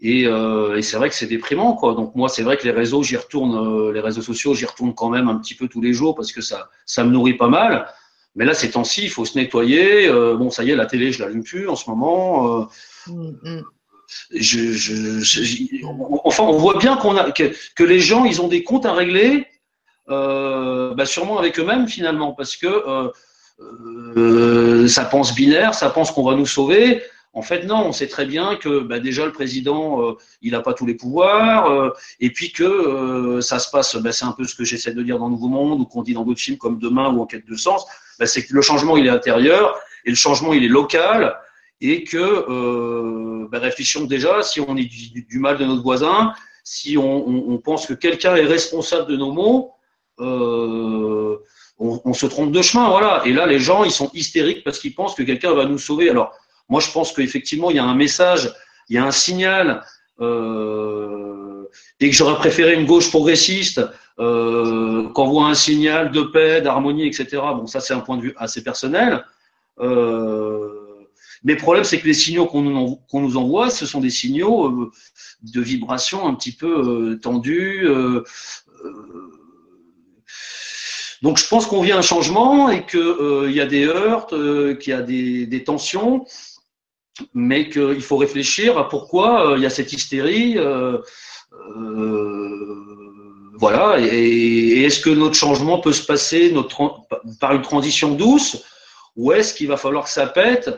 [0.00, 1.94] Et, euh, et c'est vrai que c'est déprimant, quoi.
[1.94, 4.94] Donc moi, c'est vrai que les réseaux, j'y retourne, euh, les réseaux sociaux, j'y retourne
[4.94, 7.48] quand même un petit peu tous les jours parce que ça, ça me nourrit pas
[7.48, 7.88] mal.
[8.36, 10.08] Mais là, ces temps-ci, il faut se nettoyer.
[10.08, 12.68] bon, ça y est, la télé, je l'allume plus en ce moment.
[13.08, 13.62] Mmh, mmh
[16.24, 19.46] enfin, on voit bien qu'on a que, les gens, ils ont des comptes à régler,
[20.10, 23.08] euh, bah sûrement avec eux-mêmes finalement, parce que euh,
[24.16, 27.02] euh, ça pense binaire, ça pense qu'on va nous sauver.
[27.34, 30.72] En fait, non, on sait très bien que bah, déjà le président, il n'a pas
[30.72, 34.64] tous les pouvoirs, et puis que ça se passe, bah, c'est un peu ce que
[34.64, 37.20] j'essaie de dire dans Nouveau Monde, ou qu'on dit dans d'autres films comme Demain ou
[37.20, 37.86] En quête de sens,
[38.18, 41.36] bah, c'est que le changement, il est intérieur, et le changement, il est local,
[41.80, 46.32] et que ben réfléchissons déjà si on est du, mal de notre voisin,
[46.64, 49.72] si on, pense que quelqu'un est responsable de nos maux,
[50.20, 51.36] euh,
[51.78, 53.22] on, on, se trompe de chemin, voilà.
[53.24, 56.10] Et là, les gens, ils sont hystériques parce qu'ils pensent que quelqu'un va nous sauver.
[56.10, 56.32] Alors,
[56.68, 58.52] moi, je pense qu'effectivement, il y a un message,
[58.88, 59.82] il y a un signal,
[60.20, 61.68] euh,
[62.00, 63.80] et que j'aurais préféré une gauche progressiste
[64.18, 67.26] euh, qu'envoie un signal de paix, d'harmonie, etc.
[67.54, 69.24] Bon, ça, c'est un point de vue assez personnel.
[69.80, 70.67] Euh,
[71.44, 74.90] mais le problème, c'est que les signaux qu'on nous, envoie, ce sont des signaux euh,
[75.42, 77.86] de vibration un petit peu euh, tendus.
[77.86, 78.24] Euh,
[81.22, 84.92] donc je pense qu'on vient un changement et qu'il y a des heurts, qu'il y
[84.92, 86.24] a des, tensions,
[87.34, 90.56] mais qu'il faut réfléchir à pourquoi il y a cette hystérie.
[93.58, 96.54] voilà, et, est-ce que notre changement peut se passer
[97.40, 98.64] par une transition douce
[99.16, 100.70] ou est-ce qu'il va falloir que ça pète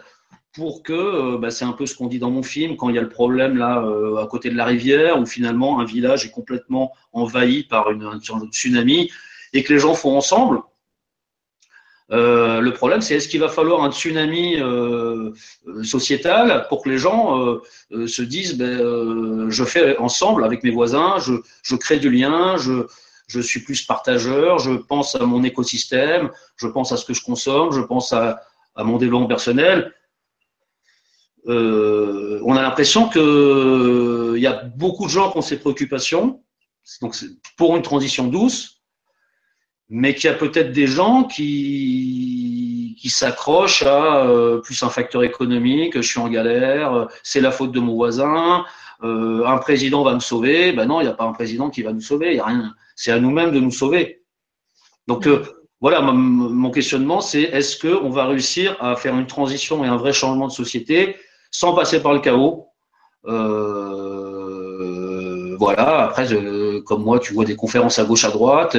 [0.53, 2.97] pour que, euh, bah, c'est un peu ce qu'on dit dans mon film, quand il
[2.97, 6.25] y a le problème là euh, à côté de la rivière, où finalement un village
[6.25, 9.11] est complètement envahi par une, un tsunami
[9.53, 10.61] et que les gens font ensemble.
[12.13, 14.57] Euh, le problème, c'est est-ce qu'il va falloir un tsunami
[15.85, 17.61] sociétal pour que les gens
[17.93, 22.87] se disent, ben, je fais ensemble avec mes voisins, je, crée du lien, je,
[23.29, 27.23] je suis plus partageur, je pense à mon écosystème, je pense à ce que je
[27.23, 28.41] consomme, je pense à,
[28.75, 29.93] à mon développement personnel.
[31.49, 36.43] Euh, on a l'impression qu'il euh, y a beaucoup de gens qui ont ces préoccupations,
[37.01, 37.17] donc
[37.57, 38.83] pour une transition douce,
[39.89, 45.23] mais qu'il y a peut-être des gens qui, qui s'accrochent à euh, plus un facteur
[45.23, 48.65] économique, je suis en galère, c'est la faute de mon voisin,
[49.03, 50.73] un président va me sauver.
[50.73, 52.45] Ben non, il n'y a pas un président qui va nous sauver, il y a
[52.45, 52.75] rien.
[52.97, 54.23] C'est à nous-mêmes de nous sauver.
[55.07, 55.27] Donc
[55.81, 60.13] voilà, mon questionnement, c'est est-ce qu'on va réussir à faire une transition et un vrai
[60.13, 61.17] changement de société
[61.51, 62.69] sans passer par le chaos.
[63.27, 64.91] Euh,
[65.59, 66.27] voilà, après,
[66.87, 68.77] comme moi, tu vois des conférences à gauche, à droite.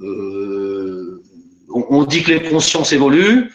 [0.00, 1.22] Euh,
[1.68, 3.52] on, dit que les consciences évoluent.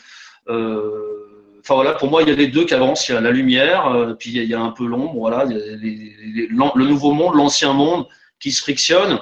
[0.47, 3.09] Euh, enfin voilà, pour moi, il y a les deux qui avancent.
[3.09, 5.15] Il y a la lumière, puis il y a, un peu l'ombre.
[5.15, 8.05] Voilà, le nouveau monde, l'ancien monde
[8.39, 9.19] qui se frictionne.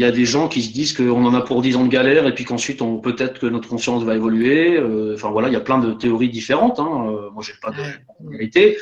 [0.00, 2.26] Y a des gens qui se disent qu'on en a pour 10 ans de galère
[2.26, 4.76] et puis qu'ensuite on peut-être que notre conscience va évoluer.
[4.76, 6.80] Euh, enfin voilà, il y a plein de théories différentes.
[6.80, 7.06] Hein.
[7.08, 7.82] Euh, moi, j'ai pas de
[8.30, 8.78] vérité.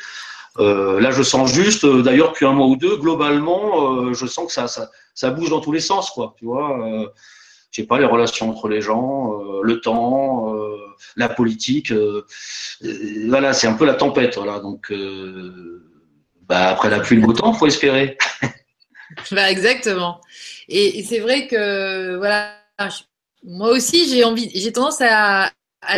[0.58, 4.52] Euh, là, je sens juste, d'ailleurs, depuis un mois ou deux, globalement, je sens que
[4.52, 6.34] ça, ça, ça, bouge dans tous les sens, quoi.
[6.36, 6.76] Tu vois.
[7.70, 10.52] je sais pas, les relations entre les gens, le temps,
[11.16, 11.92] la politique.
[13.28, 14.34] voilà, c'est un peu la tempête.
[14.36, 14.92] Voilà, donc
[16.48, 18.18] bah, après la pluie, le beau temps, faut espérer.
[19.32, 20.20] bah, exactement.
[20.68, 22.54] Et, c'est vrai que voilà,
[23.42, 25.52] moi aussi j'ai envie, j'ai tendance à,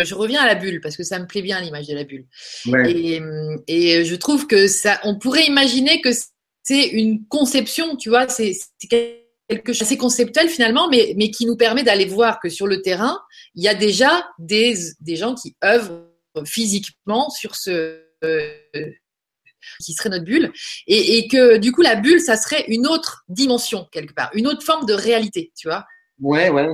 [0.05, 2.27] je reviens à la bulle parce que ça me plaît bien l'image de la bulle.
[2.87, 3.21] Et,
[3.67, 6.11] et, je trouve que ça, on pourrait imaginer que
[6.63, 8.57] c'est une conception, tu vois, c'est
[8.89, 12.83] quelque chose assez conceptuel finalement, mais, mais qui nous permet d'aller voir que sur le
[12.83, 13.19] terrain,
[13.55, 16.07] il y a déjà des, des gens qui œuvrent
[16.45, 18.01] physiquement sur ce
[19.83, 20.53] qui serait notre bulle,
[20.87, 24.47] et, et, que du coup la bulle, ça serait une autre dimension quelque part, une
[24.47, 25.85] autre forme de réalité, tu vois.
[26.21, 26.69] Ouais, ouais.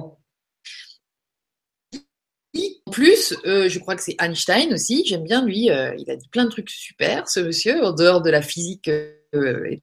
[2.86, 5.04] En plus, euh, je crois que c'est Einstein aussi.
[5.06, 5.70] J'aime bien lui.
[5.70, 8.88] Euh, il a dit plein de trucs super, ce monsieur, en dehors de la physique
[8.88, 9.82] euh, et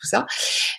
[0.00, 0.26] tout ça.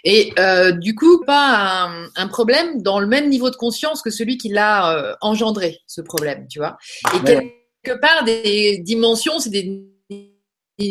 [0.04, 0.34] Et
[0.80, 5.16] du coup, pas un, problème dans le même niveau de conscience que celui qui l'a
[5.22, 6.76] engendré, ce problème, tu vois.
[7.14, 9.91] Et quelque part, des dimensions, c'est des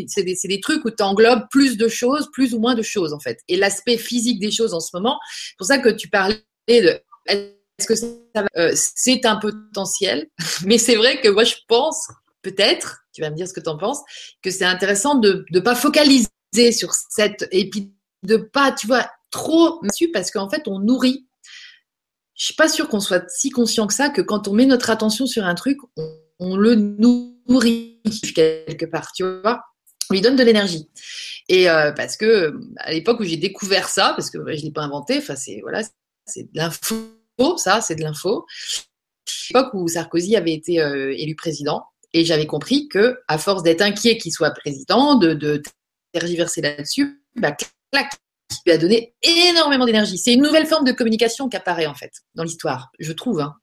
[0.08, 3.20] c'est des, trucs où tu englobes plus de choses, plus ou moins de choses en
[3.20, 3.38] fait.
[3.48, 7.00] Et l'aspect physique des choses en ce moment, c'est pour ça que tu parlais de
[7.26, 7.94] est-ce que
[8.58, 10.28] euh, c'est un potentiel?
[10.66, 12.08] Mais c'est vrai que moi, je pense,
[12.42, 14.00] peut-être, tu vas me dire ce que tu en penses,
[14.42, 16.28] que c'est intéressant de ne pas focaliser
[16.72, 17.48] sur cette.
[17.52, 21.26] Et puis de pas, tu vois, trop dessus parce qu'en fait, on nourrit.
[22.34, 24.90] Je suis pas sûre qu'on soit si conscient que ça, que quand on met notre
[24.90, 25.78] attention sur un truc,
[26.38, 28.00] on, le nourrit
[28.34, 29.62] quelque part, tu vois?
[30.10, 30.88] On lui donne de l'énergie.
[31.48, 34.82] Et euh, parce que à l'époque où j'ai découvert ça, parce que je l'ai pas
[34.82, 35.82] inventé, enfin c'est voilà,
[36.26, 36.96] c'est de l'info
[37.56, 38.46] ça, c'est de l'info.
[39.48, 43.82] L'époque où Sarkozy avait été euh, élu président, et j'avais compris que, à force d'être
[43.82, 45.62] inquiet qu'il soit président, de,
[46.12, 47.56] tergiverser là-dessus, bah,
[47.92, 48.12] clac,
[48.50, 50.18] il lui a donné énormément d'énergie.
[50.18, 53.40] C'est une nouvelle forme de communication qui apparaît en fait dans l'histoire, je trouve.
[53.40, 53.56] Hein.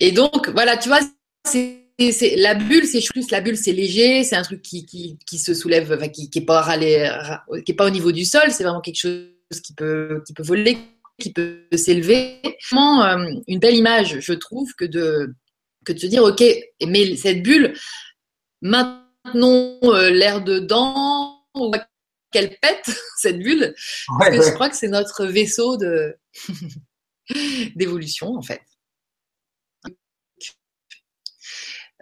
[0.00, 1.00] Et donc, voilà, tu vois,
[1.46, 5.54] c'est la bulle, c'est plus la bulle, c'est léger, c'est un truc qui, qui, se
[5.54, 9.00] soulève, qui, qui est pas qui est pas au niveau du sol, c'est vraiment quelque
[9.00, 10.78] chose qui peut, qui peut voler,
[11.18, 12.40] qui peut s'élever.
[12.70, 15.34] Vraiment euh, une belle image, je trouve, que de,
[15.84, 16.42] que de se dire, OK,
[16.86, 17.74] mais cette bulle,
[18.60, 21.44] maintenons euh, l'air dedans,
[22.30, 23.74] qu'elle pète, cette bulle,
[24.18, 26.16] parce que je crois que c'est notre vaisseau de
[27.74, 28.60] d'évolution, en fait.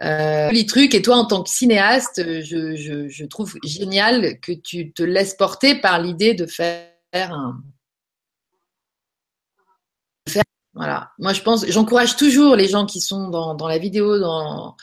[0.01, 5.75] Euh, et toi en tant que cinéaste, je, trouve génial que tu te laisses porter
[5.75, 7.61] par l'idée de faire un,
[10.73, 11.11] Voilà.
[11.19, 14.75] Moi, je pense, j'encourage toujours les gens qui sont dans, la vidéo, dans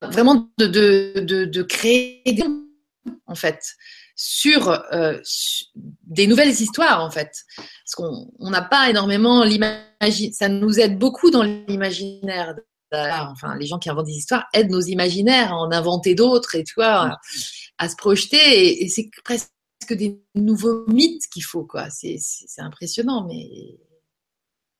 [0.00, 2.44] vraiment de créer des,
[3.26, 3.76] en fait
[4.16, 5.18] sur, euh,
[6.04, 7.44] des nouvelles histoires en fait.
[7.56, 9.82] Parce qu'on n'a pas énormément l'imaginaire
[10.32, 12.54] ça nous aide beaucoup dans l'imaginaire
[13.30, 16.64] enfin les gens qui inventent des histoires aident nos imaginaires à en inventer d'autres et
[16.64, 17.18] tu vois
[17.78, 19.50] à, se projeter et, et c'est presque
[19.86, 21.88] que des nouveaux mythes qu'il faut, quoi.
[21.90, 22.18] C'est
[22.58, 23.78] impressionnant, mais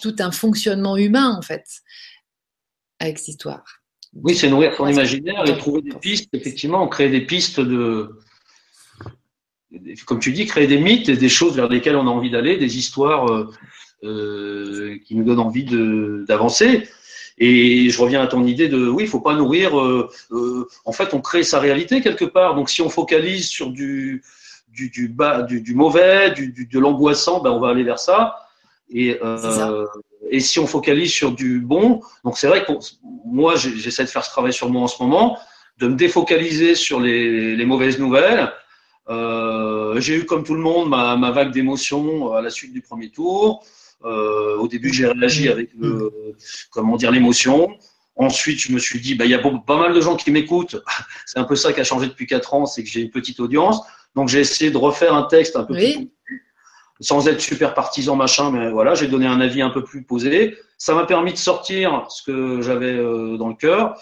[0.01, 1.65] tout un fonctionnement humain, en fait,
[2.99, 3.65] avec cette histoire.
[4.15, 8.21] Oui, c'est nourrir son imaginaire et trouver des pistes, effectivement, créer des pistes de.
[10.07, 12.57] Comme tu dis, créer des mythes et des choses vers lesquelles on a envie d'aller,
[12.57, 13.51] des histoires euh,
[14.05, 15.65] euh, qui nous donnent envie
[16.29, 16.89] d'avancer.
[17.39, 19.79] Et je reviens à ton idée de oui, il faut pas nourrir.
[19.79, 20.09] Euh,
[20.85, 22.55] en fait, on crée sa réalité quelque part.
[22.55, 24.23] Donc, si on focalise sur du
[24.75, 28.37] du, bas, du, mauvais, du, de l'angoissant, ben on va aller vers ça.
[28.91, 29.87] Et, euh,
[30.31, 32.73] et si on focalise sur du bon, donc c'est vrai que
[33.25, 35.39] moi j'essaie de faire ce travail sur moi en ce moment,
[35.79, 38.53] de me défocaliser sur les, les mauvaises nouvelles.
[39.09, 42.81] Euh, j'ai eu comme tout le monde ma, ma vague d'émotions à la suite du
[42.81, 43.65] premier tour.
[44.05, 46.11] Euh, au début j'ai réagi avec le,
[46.71, 47.77] comment dire l'émotion.
[48.17, 50.77] Ensuite, je me suis dit, bah, il y a pas mal de gens qui m'écoutent.
[51.27, 53.41] C'est un peu ça qui a changé depuis quatre ans, c'est que j'ai une petite
[53.41, 53.81] audience.
[54.15, 56.13] Donc j'ai essayé de refaire un texte un peu plus
[57.01, 60.57] sans être super partisan machin, mais voilà, j'ai donné un avis un peu plus posé.
[60.79, 63.97] Ça m'a permis de sortir ce que j'avais euh, dans le cœur.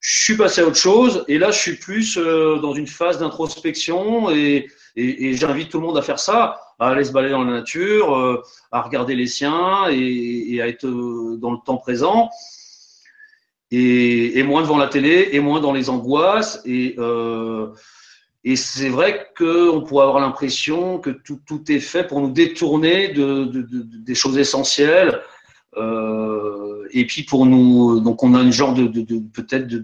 [0.00, 3.18] Je suis passé à autre chose et là je suis plus euh, dans une phase
[3.18, 7.44] d'introspection et, et, j'invite tout le monde à faire ça, à aller se balader dans
[7.44, 12.30] la nature, euh, à regarder les siens et, à être dans le temps présent
[13.70, 17.68] et, moins devant la télé et moins dans les angoisses et euh,
[18.48, 23.08] et c'est vrai qu'on pourrait avoir l'impression que tout, tout, est fait pour nous détourner
[23.08, 25.20] de, de, de, des choses essentielles.
[25.76, 28.86] Euh, et puis pour nous, donc on a une genre de,
[29.34, 29.82] peut-être de,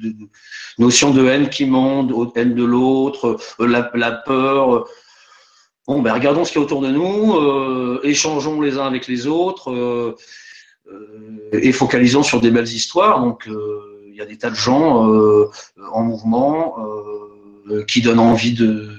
[0.79, 4.87] notion de haine qui monte, haine de l'autre, euh, la, la, peur.
[5.87, 9.27] Bon, ben, regardons ce qu'il y a autour de nous, échangeons les uns avec les
[9.27, 10.17] autres
[11.53, 13.21] et focalisons sur des belles histoires.
[13.21, 13.49] Donc,
[14.09, 15.07] il y a des tas de gens
[15.93, 16.77] en mouvement
[17.89, 18.91] qui donnent envie de,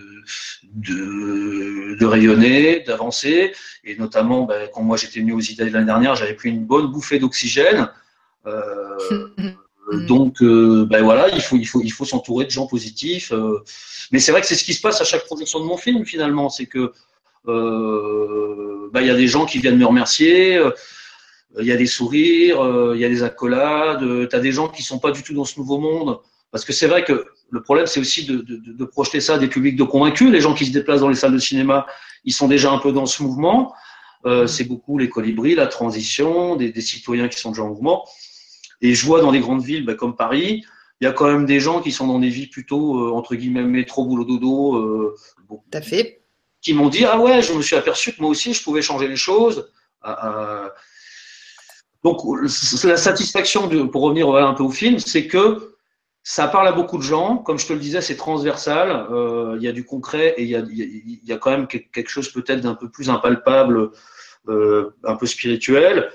[0.73, 3.53] de, rayonner, d'avancer.
[3.83, 6.87] Et notamment, ben, quand moi j'étais venu aux Italiens l'année dernière, j'avais pris une bonne
[6.87, 7.89] bouffée d'oxygène.
[9.93, 13.31] Euh, donc, euh, ben voilà, il faut, il faut, il faut s'entourer de gens positifs.
[13.31, 13.63] Euh.
[14.11, 16.05] mais c'est vrai que c'est ce qui se passe à chaque projection de mon film
[16.05, 16.91] finalement, c'est que
[17.45, 20.61] ben, il y a des gens qui viennent me remercier.
[21.59, 24.29] Il y a des sourires, il y a des accolades.
[24.29, 26.19] Tu as des gens qui sont pas du tout dans ce nouveau monde.
[26.51, 29.37] Parce que c'est vrai que le problème, c'est aussi de, de, de, projeter ça à
[29.39, 30.31] des publics de convaincus.
[30.31, 31.85] Les gens qui se déplacent dans les salles de cinéma,
[32.23, 33.73] ils sont déjà un peu dans ce mouvement.
[34.25, 38.05] Euh, c'est beaucoup les colibris, la transition, des, des, citoyens qui sont déjà en mouvement.
[38.83, 40.63] Et je vois dans des grandes villes bah, comme Paris,
[41.01, 43.35] il y a quand même des gens qui sont dans des vies plutôt, euh, entre
[43.35, 44.75] guillemets, métro, boulot, dodo.
[44.75, 45.15] Euh,
[45.47, 46.21] bon, fait.
[46.61, 49.07] Qui m'ont dit, ah ouais, je me suis aperçu que moi aussi, je pouvais changer
[49.07, 49.69] les choses.
[50.01, 50.73] Ah, ah.
[52.03, 52.21] donc,
[52.83, 55.73] la satisfaction, de, pour revenir un peu au film, c'est que
[56.23, 57.37] ça parle à beaucoup de gens.
[57.37, 59.07] Comme je te le disais, c'est transversal.
[59.11, 61.67] Euh, il y a du concret et il y a, il y a quand même
[61.67, 63.91] quelque chose peut-être d'un peu plus impalpable,
[64.47, 66.09] euh, un peu spirituel.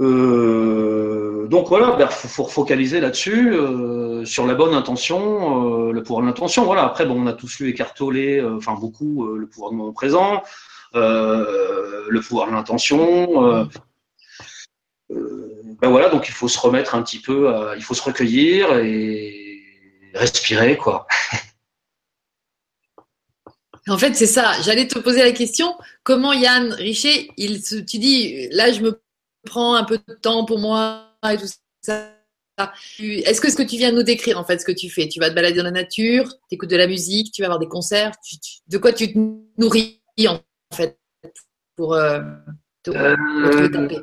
[0.00, 5.92] Euh, donc voilà, il ben, faut, faut focaliser là-dessus, euh, sur la bonne intention, euh,
[5.92, 6.64] le pouvoir de l'intention.
[6.64, 6.84] Voilà.
[6.84, 10.42] Après, bon, on a tous lu écartolé, enfin beaucoup, le pouvoir de moment présent,
[10.94, 13.68] le pouvoir de l'intention.
[15.10, 19.60] Ben voilà, donc il faut se remettre un petit peu, il faut se recueillir et
[20.14, 21.06] respirer, quoi.
[23.86, 24.52] En fait, c'est ça.
[24.62, 28.98] J'allais te poser la question comment Yann Richer, il, tu dis, là, je me
[29.44, 31.46] prends un peu de temps pour moi et tout
[31.82, 32.10] ça.
[32.98, 35.08] Est-ce que ce que tu viens de nous décrire, en fait, ce que tu fais
[35.08, 37.58] Tu vas te balader dans la nature, tu écoutes de la musique, tu vas avoir
[37.58, 38.12] des concerts.
[38.68, 39.18] de quoi tu te
[39.58, 40.38] nourris, en
[40.72, 40.98] fait,
[41.76, 42.20] pour, euh,
[42.84, 43.98] te, taper?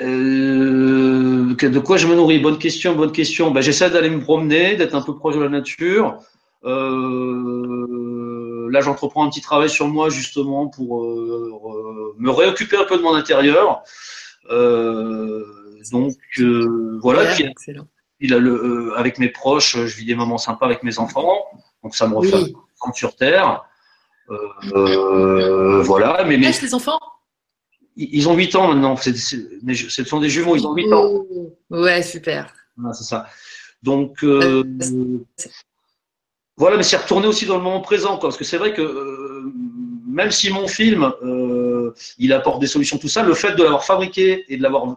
[0.00, 2.38] euh, de quoi je me nourris?
[2.38, 3.50] Bonne question, bonne question.
[3.50, 6.18] Ben, J'essaie d'aller me promener, d'être un peu proche de la nature.
[6.64, 12.96] Euh, là, j'entreprends un petit travail sur moi justement pour euh, me réoccuper un peu
[12.96, 13.82] de mon intérieur.
[14.50, 15.44] Euh,
[15.90, 17.32] donc euh, voilà.
[17.34, 17.46] Puis,
[18.20, 21.44] il a le, avec mes proches, je vis des moments sympas avec mes enfants.
[21.82, 22.54] Donc ça me refait oui.
[22.94, 23.64] sur terre.
[24.28, 26.24] voilà.
[26.24, 26.52] Mais, mais...
[26.60, 26.98] les enfants?
[27.96, 28.96] Ils ont 8 ans maintenant.
[28.96, 31.24] ce sont des jumeaux, ils ont 8 ans.
[31.70, 32.54] Ouais, super.
[32.92, 33.26] c'est ça.
[33.82, 34.62] Donc, euh,
[36.56, 38.82] voilà, mais c'est retourné aussi dans le moment présent, quoi, parce que c'est vrai que
[38.82, 39.52] euh,
[40.06, 41.71] même si mon film, euh,
[42.18, 44.96] il apporte des solutions, tout ça, le fait de l'avoir fabriqué et de l'avoir,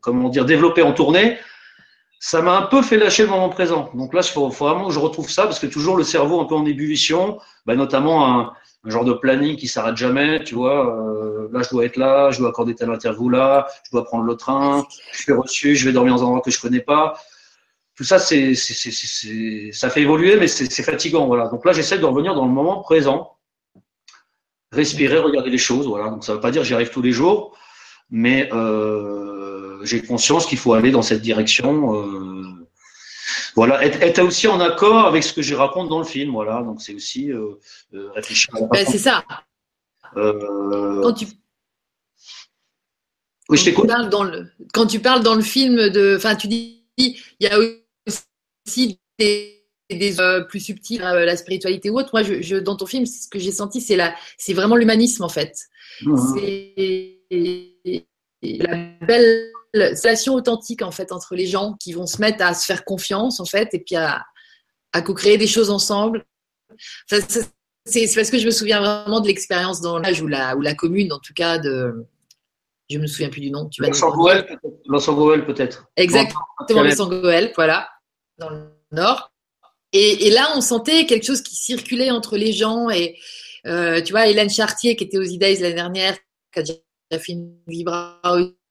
[0.00, 1.38] comment dire, développé en tournée,
[2.18, 3.90] ça m'a un peu fait lâcher le moment présent.
[3.94, 6.44] Donc là, il faut, vraiment que je retrouve ça, parce que toujours le cerveau un
[6.46, 8.52] peu en ébullition, bah, notamment un,
[8.86, 10.96] un genre de planning qui s'arrête jamais, tu vois.
[10.96, 14.24] Euh, là, je dois être là, je dois accorder telle interview là, je dois prendre
[14.24, 17.18] le train, je suis reçu, je vais dormir dans un endroit que je connais pas.
[17.96, 21.48] Tout ça, c'est, ça fait évoluer, mais c'est fatigant, voilà.
[21.48, 23.35] Donc là, j'essaie de revenir dans le moment présent,
[24.76, 26.10] respirer, regarder les choses, voilà.
[26.10, 27.56] Donc ça veut pas dire que j'y arrive tous les jours,
[28.10, 31.94] mais euh, j'ai conscience qu'il faut aller dans cette direction.
[31.94, 32.44] Euh,
[33.54, 36.30] voilà, être, aussi en accord avec ce que je raconte dans le film.
[36.32, 37.58] Voilà, donc c'est aussi euh,
[37.94, 38.52] euh réfléchir.
[38.70, 39.24] Ben, c'est ça.
[40.16, 41.02] Euh...
[41.02, 41.26] Quand tu
[43.48, 43.86] oui, je t'écoute.
[43.86, 44.48] Dans le...
[44.72, 47.58] Quand tu parles dans le film de, enfin, tu dis, il y a
[48.66, 49.55] aussi des,
[49.90, 52.10] des euh, plus subtils, euh, la spiritualité ou autre.
[52.12, 55.22] Moi, je, je, dans ton film, ce que j'ai senti, c'est la, c'est vraiment l'humanisme
[55.22, 55.56] en fait.
[56.02, 56.16] Mmh.
[56.34, 58.06] C'est
[58.42, 62.64] la belle relation authentique en fait entre les gens qui vont se mettre à se
[62.64, 64.24] faire confiance en fait et puis à,
[64.92, 66.24] à co-créer des choses ensemble.
[67.08, 70.74] c'est parce que je me souviens vraiment de l'expérience dans l'âge ou la, ou la
[70.74, 72.06] commune, en tout cas, de.
[72.88, 73.68] Je me souviens plus du nom.
[73.68, 73.96] Tu peut-être.
[75.44, 75.88] peut-être.
[75.96, 77.88] Exactement, Goël, voilà,
[78.38, 79.32] dans le nord.
[79.96, 82.90] Et, et, là, on sentait quelque chose qui circulait entre les gens.
[82.90, 83.16] Et
[83.66, 86.16] euh, tu vois, Hélène Chartier, qui était aux Idays l'année dernière,
[86.52, 86.78] qui a déjà
[87.12, 88.20] fait une vibra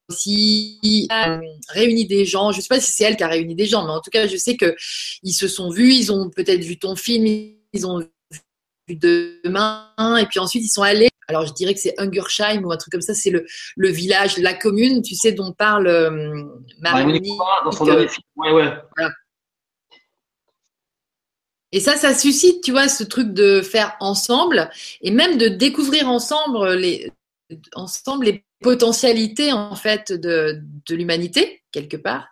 [0.07, 2.51] aussi euh, réuni des gens.
[2.51, 4.11] Je ne sais pas si c'est elle qui a réuni des gens, mais en tout
[4.11, 4.75] cas, je sais que
[5.23, 7.25] ils se sont vus, ils ont peut-être vu ton film,
[7.73, 7.99] ils ont
[8.87, 11.09] vu demain, et puis ensuite ils sont allés.
[11.27, 13.47] Alors je dirais que c'est Hungersheim ou un truc comme ça, c'est le,
[13.77, 16.43] le village, la commune, tu sais, dont parle euh,
[16.79, 17.19] Marie.
[17.63, 18.23] dans son dernier film.
[18.35, 18.71] Ouais, ouais.
[18.95, 19.11] Voilà.
[21.75, 24.69] Et ça, ça suscite, tu vois, ce truc de faire ensemble
[25.01, 27.11] et même de découvrir ensemble les,
[27.73, 32.29] ensemble les potentialité en fait de, de l'humanité quelque part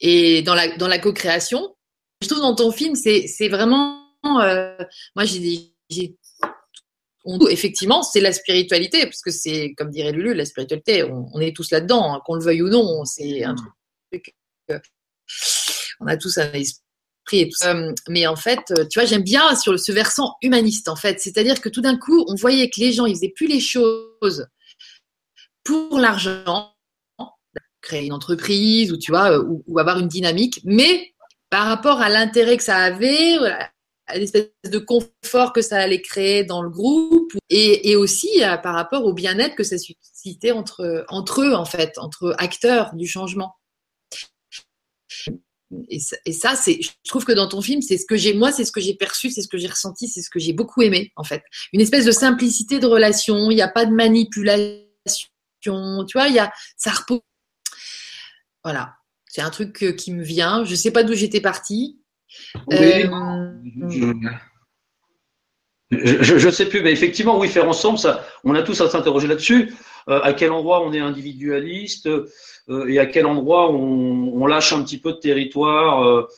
[0.00, 1.74] et dans la dans la co-création
[2.20, 4.76] je trouve dans ton film c'est vraiment euh,
[5.14, 5.72] moi j'ai
[7.24, 11.56] on, effectivement, c'est la spiritualité, parce que c'est, comme dirait Lulu, la spiritualité, on, est
[11.56, 13.72] tous là-dedans, hein, qu'on le veuille ou non, c'est un mm.
[14.12, 14.36] truc.
[15.98, 16.85] on a tous un esprit
[17.32, 21.20] Euh, mais en fait, euh, tu vois, j'aime bien sur ce versant humaniste, en fait.
[21.20, 24.46] C'est-à-dire que tout d'un coup, on voyait que les gens, ils faisaient plus les choses
[25.64, 26.72] pour l'argent,
[27.82, 31.12] créer une entreprise ou tu vois, euh, ou, avoir une dynamique, mais
[31.50, 33.36] par rapport à l'intérêt que ça avait,
[34.06, 39.04] à l'espèce de confort que ça allait créer dans le groupe, et, aussi par rapport
[39.04, 40.82] au bien-être que ça suscitait entre
[41.42, 43.54] eux, en fait, entre acteurs du changement
[45.88, 45.98] et
[46.32, 48.72] ça, c'est, je trouve que dans ton film, c'est ce que j'ai, moi, c'est ce
[48.72, 51.24] que j'ai perçu, c'est ce que j'ai ressenti, c'est ce que j'ai beaucoup aimé, en
[51.24, 51.42] fait.
[51.72, 54.86] Une espèce de simplicité de relation, il n'y a pas de manipulation,
[55.60, 55.70] tu
[56.14, 57.20] vois, il y a, ça repose.
[58.62, 58.94] Voilà.
[59.28, 60.64] C'est un truc euh, qui me vient.
[60.64, 62.00] Je ne sais pas d'où j'étais partie.
[62.72, 63.06] Euh,
[65.90, 69.28] je ne sais plus, mais effectivement, oui, faire ensemble, ça, on a tous à s'interroger
[69.28, 69.74] là-dessus.
[70.08, 72.08] Euh, à quel endroit on est individualiste?
[72.68, 76.28] Et à quel endroit on, lâche un petit peu de territoire euh,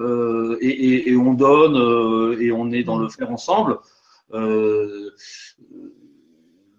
[0.00, 3.78] euh et, on donne et on est dans le faire ensemble.
[4.30, 5.10] ben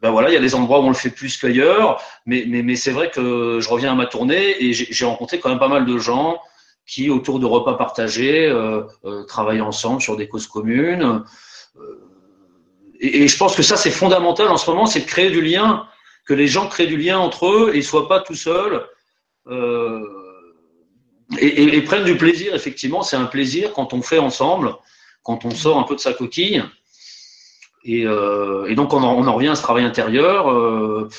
[0.01, 3.09] voilà, il y a des endroits où on le fait plus qu'ailleurs, mais, c'est vrai
[3.09, 6.39] que je reviens à ma tournée et j'ai rencontré quand même pas mal de gens
[6.85, 8.83] qui, autour de repas partagés, euh,
[9.27, 11.23] travaillent ensemble sur des causes communes.
[12.99, 15.87] Et, je pense que ça, c'est fondamental en ce moment, c'est de créer du lien
[16.28, 18.86] que les gens créent du lien entre eux et ne soient pas tout seuls.
[19.47, 20.03] Euh,
[21.39, 24.75] et, prennent du plaisir, effectivement, c'est un plaisir quand on fait ensemble,
[25.23, 26.63] quand on sort un peu de sa coquille.
[27.84, 31.09] Et, euh, donc on en, revient à ce travail intérieur, euh,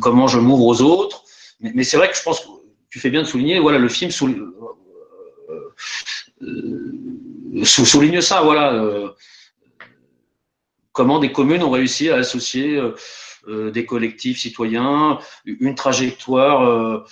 [0.00, 1.22] comment je m'ouvre aux autres.
[1.60, 2.48] Mais, c'est vrai que je pense que
[2.90, 4.50] tu fais bien de souligner, voilà, le film souligne
[8.20, 9.14] ça, voilà,
[10.92, 12.80] comment des communes ont réussi à associer
[13.46, 16.62] des collectifs citoyens, une trajectoire.
[16.62, 17.04] Euh,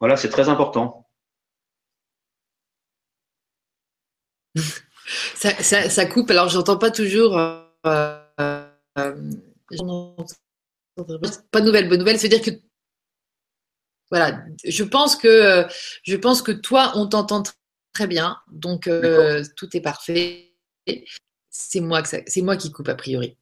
[0.00, 1.06] voilà, c'est très important.
[5.34, 7.38] ça, coupe, alors j'entends pas toujours.
[7.38, 7.64] Euh,
[8.34, 8.70] pas
[9.76, 12.50] de nouvelles, bonne nouvelle, c'est-à-dire que
[14.10, 15.66] voilà, je pense que
[16.02, 17.42] je pense que toi, on t'entend
[17.92, 18.90] très bien, donc
[19.56, 20.54] tout est parfait.
[21.50, 23.37] C'est moi que moi qui coupe a priori.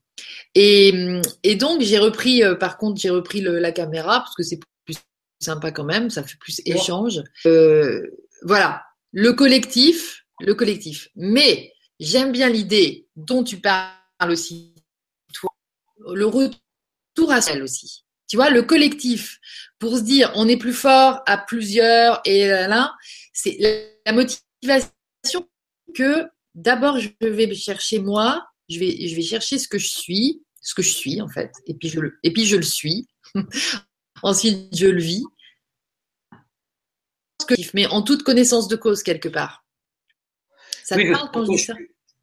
[0.55, 4.97] Et, donc, j'ai repris, euh, par contre, j'ai repris la caméra parce que c'est plus
[5.41, 7.23] sympa quand même, ça fait plus échange.
[7.45, 8.03] Euh,
[8.43, 11.09] voilà, le collectif, le collectif.
[11.14, 13.91] Mais j'aime bien l'idée dont tu parles
[14.29, 14.75] aussi,
[15.35, 15.51] toi,
[16.14, 18.05] le retour à celle aussi.
[18.29, 19.39] Tu vois, le collectif,
[19.79, 22.95] pour se dire on est plus fort à plusieurs et là,
[23.33, 23.57] c'est
[24.05, 24.91] la motivation
[25.95, 30.43] que d'abord je vais chercher moi, je vais, je vais chercher ce que je suis,
[30.61, 33.07] ce que je suis en fait, et puis je le, et puis je le suis.
[34.23, 35.25] Ensuite, je le vis.
[37.75, 39.64] Mais en toute connaissance de cause quelque part.
[40.83, 41.75] Ça me parle quand je dis ça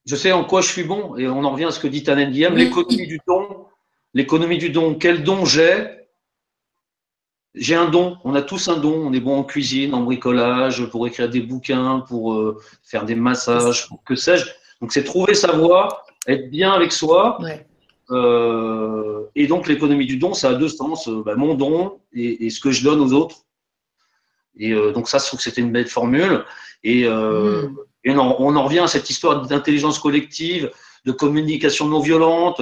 [0.05, 2.03] Je sais en quoi je suis bon, et on en revient à ce que dit
[2.03, 3.67] Tannen Guillaume, l'économie du don.
[4.13, 5.87] L'économie du don, quel don j'ai?
[7.55, 10.85] J'ai un don, on a tous un don, on est bon en cuisine, en bricolage,
[10.87, 14.45] pour écrire des bouquins, pour euh, faire des massages, que sais-je.
[14.81, 17.37] Donc c'est trouver sa voie être bien avec soi.
[18.11, 22.49] Euh, et donc l'économie du don, ça a deux sens, euh, bah, mon don et,
[22.49, 23.37] ce que je donne aux autres.
[24.57, 26.45] Et euh, donc ça, je trouve que c'était une belle formule.
[26.83, 27.75] Et, hmm.
[28.05, 30.69] on, en revient à cette histoire d'intelligence collective,
[31.05, 32.61] de communication non violente,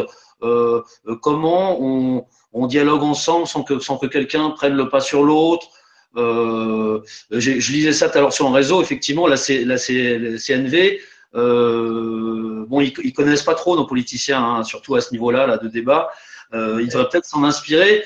[1.21, 5.67] comment on, dialogue ensemble sans que, sans que quelqu'un prenne le pas sur l'autre.
[6.15, 10.99] je lisais ça tout à l'heure sur un réseau, effectivement, la, la CNV,
[11.35, 15.57] euh, bon, ils, ils, connaissent pas trop nos politiciens, hein, surtout à ce niveau-là là,
[15.57, 16.11] de débat.
[16.53, 18.03] Euh, ils devraient peut-être s'en inspirer.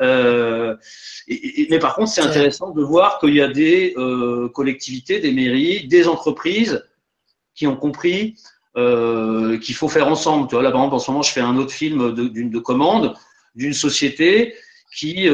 [0.00, 0.76] Euh,
[1.26, 3.94] et, mais par contre, c'est intéressant de voir qu'il y a des
[4.54, 6.84] collectivités, des mairies, des entreprises
[7.54, 8.36] qui ont compris
[8.74, 10.48] qu'il faut faire ensemble.
[10.48, 12.54] Tu vois, là, par exemple, en ce moment, je fais un autre film d'une de,
[12.54, 13.14] de, commande
[13.56, 14.54] d'une société
[14.96, 15.28] qui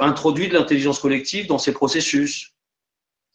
[0.00, 2.51] introduit de l'intelligence collective dans ses processus.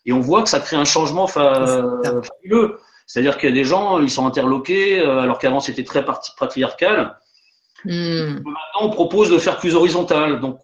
[0.07, 2.79] Et on voit que ça crée un changement fabuleux.
[3.05, 7.17] C'est-à-dire qu'il y a des gens, ils sont interloqués, euh, alors qu'avant c'était très patriarcal.
[7.85, 8.33] Hmm.
[8.33, 10.39] Maintenant, on propose de faire plus horizontal.
[10.39, 10.59] Donc,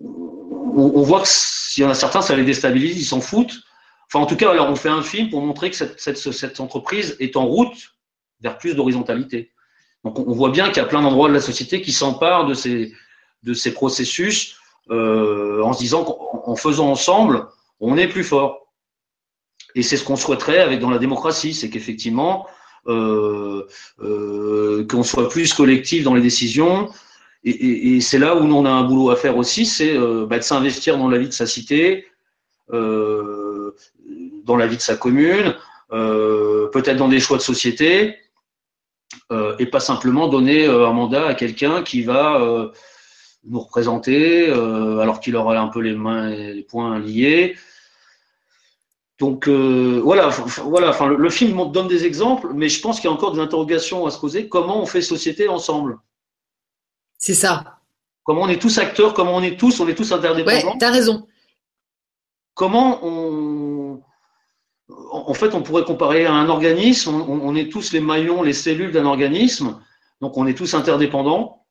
[0.00, 3.58] on, voit que s'il y en a certains, ça les déstabilise, ils s'en foutent.
[4.06, 6.60] Enfin, en tout cas, alors on fait un film pour montrer que cette, cette, cette
[6.60, 7.76] entreprise est en route
[8.40, 9.52] vers plus d'horizontalité.
[10.04, 12.54] Donc, on voit bien qu'il y a plein d'endroits de la société qui s'emparent de
[12.54, 12.92] ces,
[13.42, 14.56] de ces processus
[14.90, 17.46] euh, en se disant qu'en faisant ensemble,
[17.80, 18.68] on est plus fort.
[19.74, 22.46] Et c'est ce qu'on souhaiterait avec dans la démocratie, c'est qu'effectivement,
[22.86, 23.66] qu'on
[25.02, 26.90] soit plus collectif dans les décisions.
[27.44, 30.96] Et, c'est là où on a un boulot à faire aussi, c'est bah, de s'investir
[30.96, 32.06] dans la vie de sa cité,
[32.70, 35.54] dans la vie de sa commune,
[35.90, 38.16] peut-être dans des choix de société,
[39.58, 42.72] et pas simplement donner un mandat à quelqu'un qui va
[43.44, 47.56] nous représenter, euh, alors qu'il aurait un peu les mains et les poings liés.
[49.18, 50.28] Donc euh, voilà,
[50.64, 50.90] voilà.
[50.90, 54.06] Enfin, le, film donne des exemples, mais je pense qu'il y a encore des interrogations
[54.06, 54.48] à se poser.
[54.48, 55.98] Comment on fait société ensemble?
[57.18, 57.80] C'est ça.
[58.22, 60.72] Comment on est tous acteurs, comment on est tous, on est tous interdépendants?
[60.72, 61.26] Ouais, t'as raison.
[62.54, 64.02] Comment on,
[65.10, 67.14] en fait, on pourrait comparer à un organisme.
[67.14, 69.80] on est tous les maillons, les cellules d'un organisme.
[70.20, 71.64] Donc, on est tous interdépendants.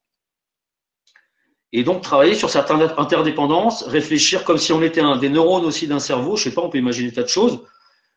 [1.78, 5.86] Et donc, travailler sur certaines interdépendances, réfléchir comme si on était un, des neurones aussi
[5.86, 7.59] d'un cerveau, je sais pas, on peut imaginer tas de choses.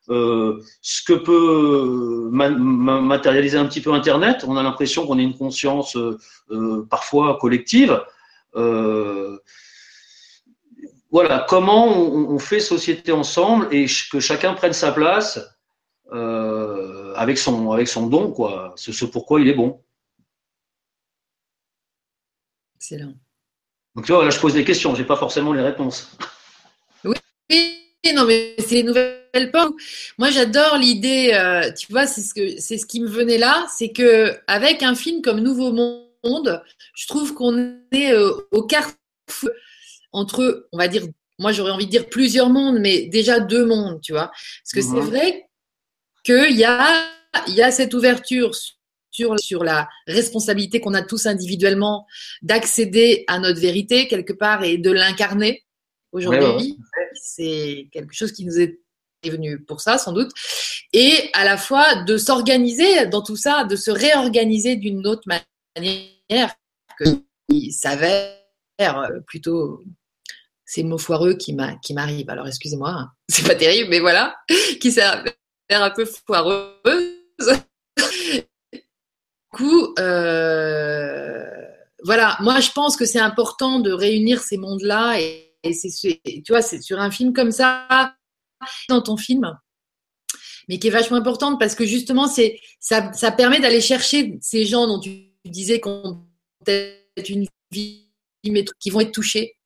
[0.08, 5.36] Euh, ce que peut matérialiser un petit peu Internet, on a l'impression qu'on a une
[5.36, 6.16] conscience euh,
[6.50, 8.00] euh, parfois collective.
[11.10, 15.38] voilà, comment on, fait société ensemble et que chacun prenne sa place
[16.10, 19.82] avec, son, avec son don, quoi, ce pourquoi il est bon.
[22.76, 23.12] Excellent.
[23.94, 26.10] Donc tu vois, là je pose des questions, j'ai pas forcément les réponses.
[27.04, 27.14] Oui,
[28.14, 29.74] non, mais c'est les nouvelles portes.
[30.18, 33.66] Moi j'adore l'idée, euh, tu vois, c'est ce, que, c'est ce qui me venait là,
[33.76, 36.62] c'est que avec un film comme Nouveau Monde,
[36.94, 38.96] je trouve qu'on est euh, au carrefour
[40.12, 41.02] entre, on va dire,
[41.38, 44.28] moi j'aurais envie de dire plusieurs mondes, mais déjà deux mondes, tu vois.
[44.28, 45.10] Parce que c'est mhm.
[45.10, 45.46] vrai
[46.24, 47.04] qu'il y a,
[47.48, 48.54] y a cette ouverture
[49.10, 52.06] sur, sur la responsabilité qu'on a tous individuellement
[52.42, 55.64] d'accéder à notre vérité quelque part et de l'incarner
[56.12, 56.78] aujourd'hui.
[57.14, 58.78] C'est quelque chose qui nous est
[59.24, 60.30] venu pour ça, sans doute.
[60.92, 66.54] Et à la fois de s'organiser dans tout ça, de se réorganiser d'une autre manière
[66.98, 67.04] que
[67.70, 68.40] s'avère
[68.80, 69.82] euh, plutôt
[70.64, 72.30] ces mots foireux qui m'arrivent.
[72.30, 74.36] Alors excusez-moi, c'est pas terrible, mais voilà,
[74.80, 75.34] qui s'avère
[75.70, 77.09] un peu foireuse
[79.50, 81.44] coup, euh,
[82.04, 85.90] voilà, moi je pense que c'est important de réunir ces mondes-là et, c'est,
[86.24, 88.14] tu vois, c'est sur un film comme ça,
[88.88, 89.58] dans ton film,
[90.68, 94.64] mais qui est vachement importante parce que justement, c'est ça, ça permet d'aller chercher ces
[94.64, 96.24] gens dont tu disais qu'on
[96.64, 98.10] peut-être une vie,
[98.46, 99.56] mais qui vont être touchés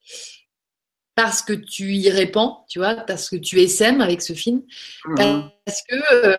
[1.14, 4.62] parce que tu y répands, tu vois, parce que tu essaimes avec ce film,
[5.04, 5.14] mmh.
[5.64, 6.36] parce que euh,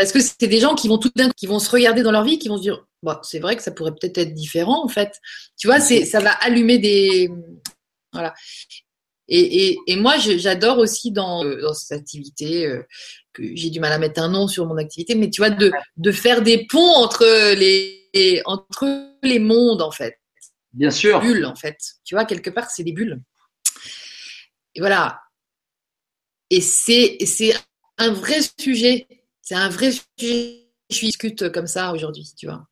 [0.00, 2.24] parce que c'est des gens qui vont tout d'un qui vont se regarder dans leur
[2.24, 4.88] vie, qui vont se dire, bon, c'est vrai que ça pourrait peut-être être différent en
[4.88, 5.12] fait.
[5.58, 7.30] Tu vois, c'est ça va allumer des
[8.10, 8.32] voilà.
[9.28, 12.82] Et, et, moi, j'adore aussi dans, euh, dans, cette activité euh,
[13.32, 15.70] que j'ai du mal à mettre un nom sur mon activité, mais tu vois, de,
[15.98, 20.18] de faire des ponts entre les entre les mondes en fait.
[20.72, 21.20] Bien sûr.
[21.20, 21.76] bulles en fait.
[22.04, 23.20] Tu vois, quelque part, c'est des bulles.
[24.74, 25.20] Et voilà.
[26.48, 27.52] Et c'est c'est
[27.98, 29.06] un vrai sujet
[29.50, 30.68] c'est un vrai sujet.
[30.90, 32.68] Je discute comme ça aujourd'hui, tu vois.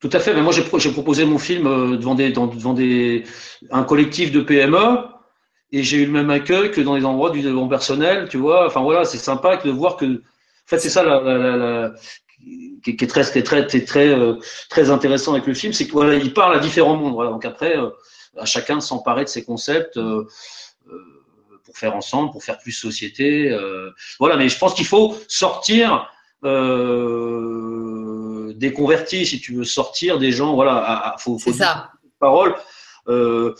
[0.00, 0.34] Tout à fait.
[0.34, 3.22] Mais moi, j'ai proposé mon film euh, devant, des, devant des,
[3.70, 4.98] un collectif de PME
[5.70, 8.66] et j'ai eu le même accueil que dans les endroits du développement personnel, tu vois.
[8.66, 10.04] Enfin voilà, c'est sympa de voir que.
[10.16, 11.92] En fait, c'est ça la,
[12.82, 14.34] qui, est très, très, très, très, euh,
[14.68, 17.14] très intéressant avec le film, c'est qu'il parle à différents mondes.
[17.30, 17.90] Donc après, euh,
[18.36, 19.96] à chacun de s'emparer de ses concepts
[21.72, 23.50] pour faire ensemble, pour faire plus société.
[23.50, 26.06] Euh, voilà, mais je pense qu'il faut sortir
[26.44, 27.72] euh,
[28.54, 30.54] des convertis, si tu veux sortir des gens.
[30.54, 31.92] Voilà, faut, faut ça.
[32.18, 32.54] Parole
[33.08, 33.54] euh,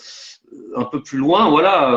[0.76, 1.90] un peu plus loin, voilà,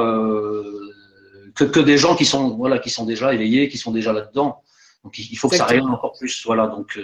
[1.54, 4.64] que, que des gens qui sont voilà qui sont déjà éveillés, qui sont déjà là-dedans.
[5.04, 6.46] Donc il faut que ça rayonne encore plus.
[6.46, 6.98] Voilà, donc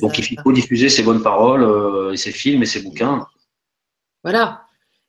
[0.00, 3.26] donc il faut diffuser ces bonnes paroles et ces films et ces bouquins.
[4.22, 4.62] Voilà.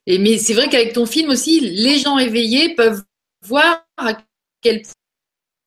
[0.08, 3.04] Et, mais c'est vrai qu'avec ton film aussi, les gens éveillés peuvent
[3.44, 4.18] voir à
[4.62, 4.84] quel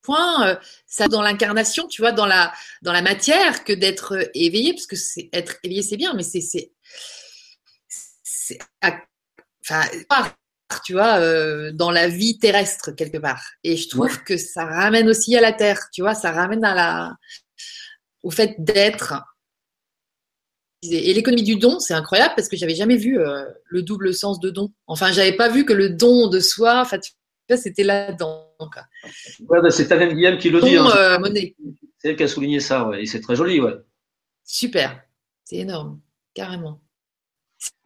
[0.02, 0.56] point euh,
[0.86, 4.96] ça dans l'incarnation, tu vois, dans la dans la matière que d'être éveillé, parce que
[4.96, 6.70] c'est être éveillé c'est bien, mais c'est c'est
[9.62, 10.32] enfin
[10.84, 13.42] tu vois, euh, dans la vie terrestre quelque part.
[13.62, 16.74] Et je trouve que ça ramène aussi à la terre, tu vois, ça ramène à
[16.74, 17.16] la
[18.22, 19.14] au fait d'être
[20.90, 24.40] et l'économie du don, c'est incroyable parce que j'avais jamais vu euh, le double sens
[24.40, 24.70] de don.
[24.86, 26.98] Enfin, j'avais pas vu que le don de soi, enfin,
[27.56, 28.50] c'était là-dedans.
[29.48, 30.76] Ouais, bah, c'est Thanem Guillaume qui le dit.
[30.76, 30.88] Hein.
[30.96, 31.18] Euh,
[31.98, 33.02] c'est elle qui a souligné ça, ouais.
[33.02, 33.74] et c'est très joli, ouais.
[34.44, 35.02] Super,
[35.44, 36.00] c'est énorme,
[36.34, 36.80] carrément.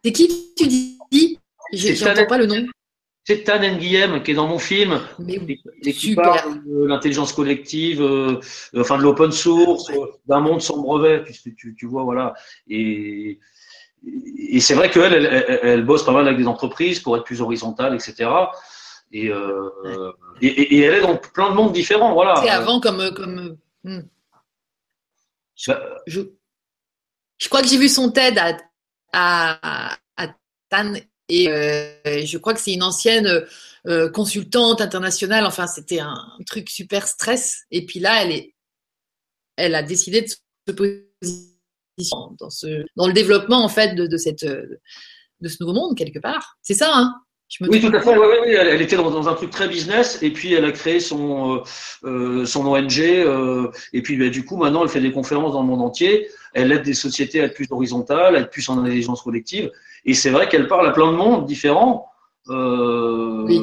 [0.03, 1.39] C'est qui tu dis?
[1.73, 2.67] J'entends pas le nom.
[3.29, 8.39] C'est Tan Nguyen qui est dans mon film et, qui parle de l'intelligence collective, euh,
[8.75, 9.91] enfin de l'open source,
[10.25, 11.23] d'un monde sans brevet.
[11.55, 12.33] Tu, tu, vois, voilà.
[12.67, 13.39] Et,
[14.03, 17.39] et c'est vrai qu'elle, elle, elle, bosse pas mal avec des entreprises pour être plus
[17.39, 18.31] horizontale, etc.
[19.11, 20.11] Et, euh,
[20.41, 22.33] et, et, elle est dans plein de mondes différents, voilà.
[22.37, 23.57] C'est avant comme comme.
[23.83, 24.01] Hmm.
[25.67, 26.21] Bah, je,
[27.37, 28.57] je, crois que j'ai vu son TED à,
[29.13, 30.27] à, à
[30.71, 30.93] Tan
[31.29, 31.93] et euh,
[32.25, 33.45] je crois que c'est une ancienne
[33.87, 35.45] euh, consultante internationale.
[35.45, 37.63] Enfin, c'était un, truc super stress.
[37.71, 38.55] Et puis là, elle, est,
[39.55, 41.55] elle a décidé de se positionner
[42.39, 46.19] dans, ce, dans le développement en fait de, de, cette, de ce nouveau monde quelque
[46.19, 46.57] part.
[46.61, 47.13] C'est ça, hein?
[47.61, 48.17] Oui, tout à fait.
[48.17, 51.55] Oui, oui, Elle, était dans, un truc très business et puis elle a créé son
[51.55, 51.59] euh,
[52.03, 55.61] euh son ONG euh, et puis bah, du coup maintenant elle fait des conférences dans
[55.61, 56.27] le monde entier.
[56.53, 59.71] Elle aide des sociétés à être plus horizontales, à être plus en intelligence collective.
[60.05, 62.07] Et c'est vrai qu'elle parle à plein de monde différents
[62.49, 63.61] euh, oui.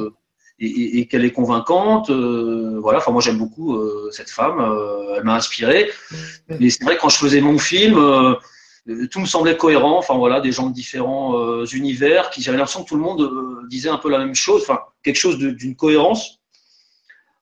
[0.59, 2.11] et, et, qu'elle est convaincante.
[2.11, 2.99] Voilà.
[2.99, 3.81] Enfin moi j'aime beaucoup
[4.11, 4.59] cette femme.
[5.17, 5.91] elle m'a inspiré.
[6.61, 8.37] Et c'est vrai quand je faisais mon film
[9.11, 9.99] tout me semblait cohérent.
[9.99, 13.23] Enfin voilà, des gens de différents euh, univers, qui j'avais l'impression que tout le monde
[13.23, 16.41] euh, disait un peu la même chose, enfin quelque chose d'une cohérence.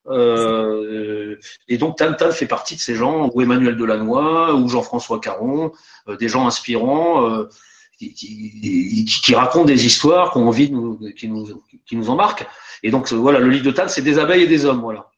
[0.09, 5.73] et donc Tan Tan fait partie de ces gens, ou Emmanuel Delannoy, ou Jean-François Caron,
[6.09, 7.47] des gens inspirants.
[7.97, 12.19] Qui, qui, qui, racontent des histoires qu'on envie de nous, qui nous, qui nous.
[12.83, 15.13] Et donc voilà, le livre de Tan, c'est des abeilles et des hommes, voilà.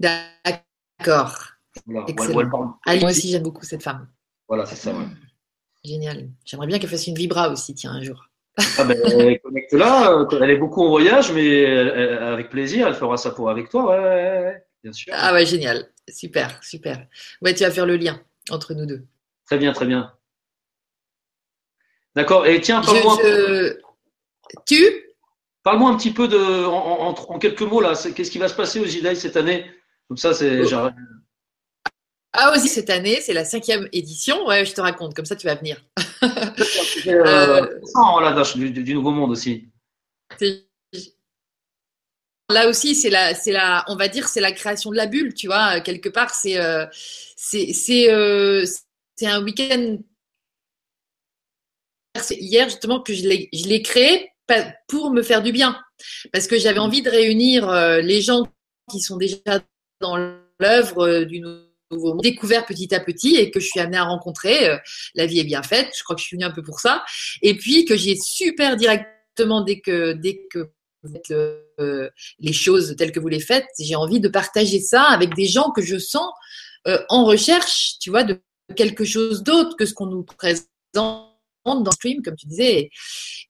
[0.00, 1.34] D'accord.
[1.86, 2.06] Voilà.
[3.00, 4.08] moi aussi, j'aime beaucoup cette femme.
[4.48, 4.94] Voilà, c'est ça.
[5.84, 6.28] Génial.
[6.44, 8.28] J'aimerais bien qu'elle fasse une vibra aussi, tiens, un jour.
[8.78, 8.96] Ah ben,
[9.42, 10.12] connecte-la.
[10.12, 13.90] Euh, elle est beaucoup en voyage, mais avec plaisir, elle fera ça pour avec toi,
[13.90, 15.12] ouais, bien sûr.
[15.16, 15.88] Ah ouais, génial.
[16.08, 17.06] Super, super.
[17.42, 18.20] Ouais, tu vas faire le lien
[18.50, 19.04] entre nous deux.
[19.46, 20.12] Très bien, très bien.
[22.14, 22.46] D'accord.
[22.46, 23.18] Et tiens, parle-moi.
[24.64, 25.06] Tu?
[25.62, 27.94] Parle-moi un petit peu de, en, quelques mots là.
[28.14, 29.66] Qu'est-ce qui va se passer au JDI cette année?
[30.08, 30.72] Comme ça, c'est.
[30.72, 30.88] Oh.
[32.38, 34.46] Ah aussi cette année, c'est la cinquième édition.
[34.46, 35.82] Ouais, je te raconte, comme ça tu vas venir.
[36.22, 37.66] euh,
[38.20, 39.68] là, du, du, Nouveau Monde aussi.
[42.50, 45.32] Là aussi, c'est la, c'est la, on va dire, c'est la création de la bulle,
[45.32, 45.80] tu vois.
[45.80, 48.66] Quelque part, c'est, euh, c'est, c'est, euh,
[49.16, 49.96] c'est un week-end.
[52.30, 54.30] Hier justement que je l'ai, je l'ai créé
[54.88, 55.78] pour me faire du bien,
[56.32, 57.70] parce que j'avais envie de réunir
[58.00, 58.46] les gens
[58.90, 59.36] qui sont déjà
[60.00, 60.16] dans
[60.60, 61.65] l'œuvre du Nouveau
[62.22, 64.68] découvert petit à petit et que je suis amenée à rencontrer.
[64.68, 64.78] Euh,
[65.14, 67.04] la vie est bien faite, je crois que je suis venue un peu pour ça.
[67.42, 70.70] Et puis que j'ai super directement dès que dès que
[71.02, 71.30] vous faites
[71.80, 75.46] euh, les choses telles que vous les faites, j'ai envie de partager ça avec des
[75.46, 76.32] gens que je sens
[76.88, 78.40] euh, en recherche, tu vois, de
[78.74, 81.32] quelque chose d'autre que ce qu'on nous présente dans
[81.66, 82.90] le stream, comme tu disais,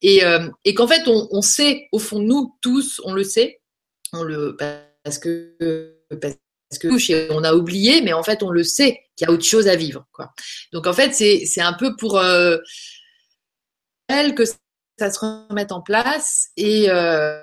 [0.03, 0.23] et,
[0.65, 3.61] et qu'en fait on, on, sait au fond nous tous, on le sait,
[4.13, 4.57] on le
[5.05, 6.35] parce que parce
[6.75, 9.69] que on a oublié, mais en fait, on le sait qu'il y a autre chose
[9.69, 10.07] à vivre.
[10.73, 12.59] Donc, en fait, c'est un peu pour euh,
[14.09, 14.45] elle que
[14.99, 16.49] ça se remette en place.
[16.57, 17.43] Et euh,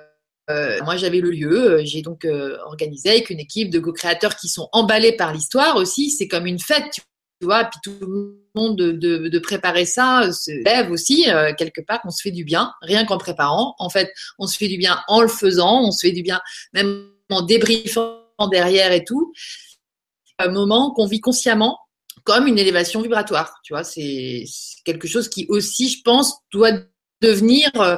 [0.50, 1.80] euh, moi, j'avais le lieu.
[1.84, 2.26] J'ai donc
[2.64, 6.10] organisé avec une équipe de co-créateurs qui sont emballés par l'histoire aussi.
[6.10, 7.00] C'est comme une fête, tu
[7.42, 7.64] vois.
[7.64, 11.26] Puis tout le monde de, de, de préparer ça se lève aussi.
[11.56, 13.74] quelque part, on se fait du bien, rien qu'en préparant.
[13.78, 15.82] En fait, on se fait du bien en le faisant.
[15.82, 16.40] On se fait du bien
[16.74, 19.32] même en débriefant derrière et tout.
[20.38, 21.78] Un moment qu'on vit consciemment
[22.24, 23.60] comme une élévation vibratoire.
[23.64, 24.44] Tu vois, c'est
[24.84, 26.72] quelque chose qui aussi, je pense, doit
[27.20, 27.96] devenir euh,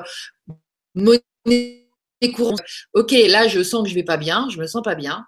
[0.95, 1.87] monnaie
[2.34, 2.61] courante.
[2.95, 5.24] Ok, là, je sens que je vais pas bien, je me sens pas bien.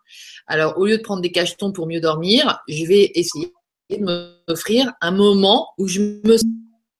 [0.46, 3.52] Alors, au lieu de prendre des cachetons pour mieux dormir, je vais essayer
[3.90, 6.36] de m'offrir un moment où je me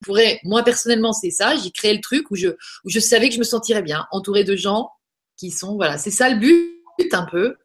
[0.05, 1.57] pourrais, moi personnellement, c'est ça.
[1.57, 2.49] J'ai créé le truc où je,
[2.85, 4.91] où je savais que je me sentirais bien, entouré de gens
[5.37, 7.57] qui sont, voilà, c'est ça le but un peu.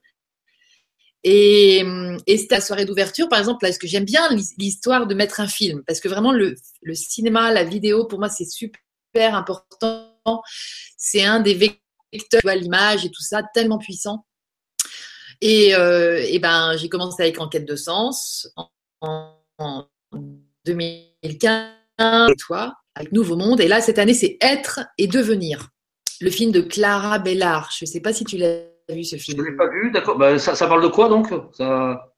[1.23, 1.83] Et,
[2.27, 5.47] et c'était la soirée d'ouverture, par exemple, parce que j'aime bien l'histoire de mettre un
[5.47, 6.55] film, parce que vraiment le,
[6.93, 10.09] cinéma, la vidéo, pour moi, c'est super important.
[10.97, 14.25] C'est un des vecteurs, l'image et tout ça, tellement puissant.
[15.39, 18.49] Et, euh, et ben, j'ai commencé avec Enquête de sens
[19.01, 19.87] en, en
[20.65, 21.71] 2015,
[22.39, 23.61] toi, avec Nouveau Monde.
[23.61, 25.69] Et là, cette année, c'est Être et Devenir,
[26.19, 27.71] le film de Clara Bellard.
[27.77, 29.91] Je ne sais pas si tu l'as vu ce film Je ne l'ai pas vu,
[29.91, 30.17] d'accord.
[30.17, 31.29] Bah, ça, ça, parle de quoi donc?
[31.53, 32.13] Ça...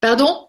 [0.00, 0.48] Pardon?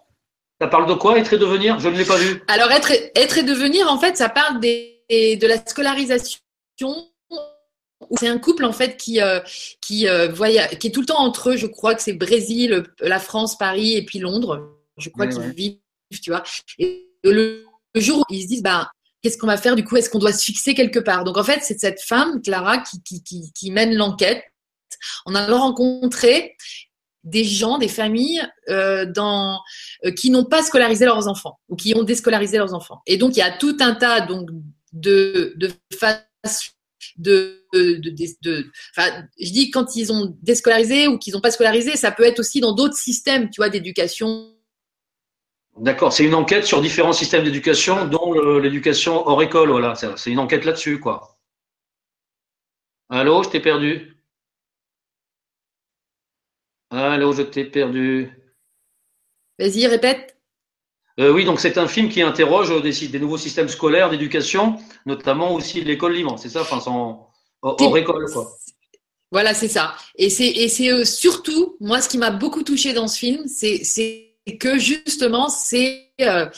[0.61, 1.79] Ça parle de quoi, être et devenir?
[1.79, 2.43] Je ne l'ai pas vu.
[2.47, 6.39] Alors, être et, être et devenir, en fait, ça parle des, de la scolarisation.
[8.15, 9.39] C'est un couple en fait qui euh,
[9.81, 11.57] qui euh, voyage, qui est tout le temps entre eux.
[11.57, 14.77] Je crois que c'est Brésil, la France, Paris et puis Londres.
[14.97, 15.79] Je crois qu'ils vivent,
[16.21, 16.43] tu vois.
[16.77, 18.89] Et le, jour où ils se disent, bah
[19.21, 19.75] qu'est-ce qu'on va faire?
[19.75, 21.23] Du coup Est-ce qu'on doit se fixer quelque part?
[21.23, 24.43] Donc en fait, c'est cette femme, Clara, qui, qui, qui, qui mène l'enquête.
[25.25, 26.55] On a rencontré
[27.23, 32.03] des gens, des familles euh, euh, qui n'ont pas scolarisé leurs enfants ou qui ont
[32.03, 33.01] déscolarisé leurs enfants.
[33.05, 34.45] Et donc il y a tout un tas de
[34.93, 35.55] de
[37.17, 38.01] de,
[39.39, 42.61] je dis quand ils ont déscolarisé ou qu'ils n'ont pas scolarisé, ça peut être aussi
[42.61, 44.55] dans d'autres systèmes, tu vois, d'éducation.
[45.77, 49.93] D'accord, c'est une enquête sur différents systèmes d'éducation, dont l'éducation hors école, voilà.
[49.95, 51.37] C'est une enquête là-dessus, quoi.
[53.09, 54.18] Allô, je t'ai perdu.
[56.91, 58.31] Allô, je t'ai perdu.
[59.59, 60.37] Vas-y, répète.
[61.19, 65.53] Euh, oui, donc c'est un film qui interroge des, des nouveaux systèmes scolaires d'éducation, notamment
[65.53, 66.79] aussi l'école libre, c'est ça, enfin,
[67.61, 68.57] hors école, quoi.
[69.31, 69.95] Voilà, c'est ça.
[70.15, 73.83] Et c'est euh, surtout, moi, ce qui m'a beaucoup touché dans ce film, c'est
[74.59, 76.49] que justement, c'est euh,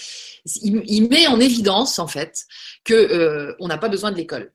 [0.61, 2.45] il, met en évidence en fait
[2.85, 4.53] que on n'a pas besoin de l'école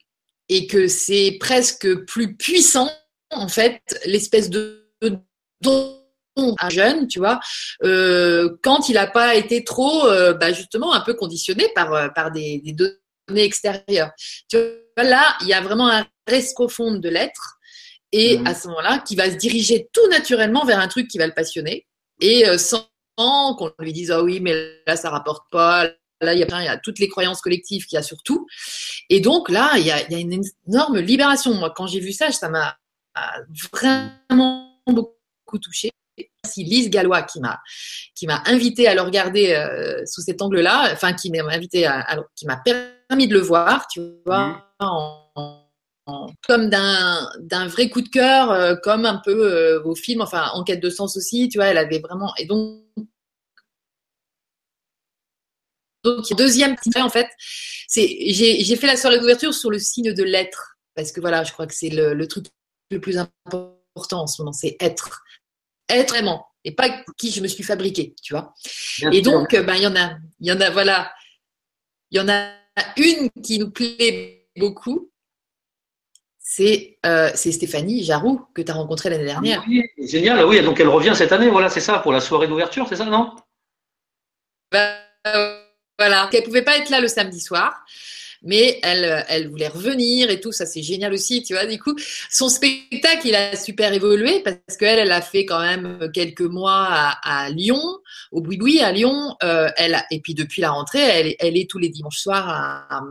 [0.49, 2.89] et que c'est presque plus puissant
[3.31, 4.89] en fait l'espèce de
[6.37, 7.41] un jeune, tu vois,
[7.85, 12.09] euh, quand il n'a pas été trop, euh, bah, justement, un peu conditionné par, euh,
[12.09, 14.11] par des, des, données extérieures.
[14.49, 14.59] Tu
[14.97, 17.59] vois, là, il y a vraiment un reste profond de l'être,
[18.13, 18.47] et mmh.
[18.47, 21.35] à ce moment-là, qui va se diriger tout naturellement vers un truc qui va le
[21.35, 21.87] passionner,
[22.21, 22.89] et sans
[23.19, 24.55] qu'on lui dise ah oui, mais
[24.87, 25.89] là, ça rapporte pas.
[26.23, 28.23] Là, il y, a, il y a toutes les croyances collectives qu'il y a sur
[28.23, 28.47] tout.
[29.11, 31.53] Et donc là, il y a, il y a une énorme libération.
[31.53, 32.79] Moi, quand j'ai vu ça, ça m'a
[33.71, 35.16] vraiment beaucoup
[35.59, 35.93] touché.
[36.45, 37.61] Merci Lise Gallois qui m'a
[38.15, 42.25] qui m'a invité à le regarder euh, sous cet angle-là, enfin qui m'a invité à,
[42.35, 44.65] qui m'a permis de le voir, tu vois,
[46.47, 50.51] comme d'un d'un vrai coup de cœur, euh, comme un peu euh, au film, enfin
[50.55, 52.81] Enquête de sens aussi, tu vois, elle avait vraiment et donc
[56.05, 57.29] donc deuxième petit en fait,
[57.89, 61.53] c'est j'ai fait la soirée d'ouverture sur le signe de l'être parce que voilà, je
[61.53, 62.47] crois que c'est le, le truc
[62.91, 63.77] le plus important
[64.23, 65.23] en ce moment, c'est être
[65.89, 66.47] être vraiment.
[66.65, 68.53] Et pas qui je me suis fabriqué, tu vois.
[69.13, 71.13] et donc, ben, il y en a, il y en a, voilà,
[72.11, 72.51] il y en a
[72.97, 75.11] une qui nous plaît beaucoup.
[76.39, 79.65] C'est euh, Stéphanie Jaroux que tu as rencontrée l'année dernière.
[79.69, 82.87] Oui, génial, oui, donc elle revient cette année, voilà, c'est ça, pour la soirée d'ouverture,
[82.89, 83.35] c'est ça, non?
[84.71, 84.97] Ben,
[85.99, 87.85] Voilà, qu'elle pouvait pas être là le samedi soir
[88.47, 91.67] mais elle, elle voulait revenir et tout, ça c'est génial aussi, tu vois.
[91.67, 91.95] Du coup,
[92.31, 96.87] son spectacle, il a super évolué parce qu'elle, elle a fait quand même quelques mois
[97.23, 97.83] à, Lyon,
[98.33, 99.37] au Boui-Boui à Lyon.
[99.43, 103.03] Euh, elle et puis depuis la rentrée, elle, elle est tous les dimanches soirs à,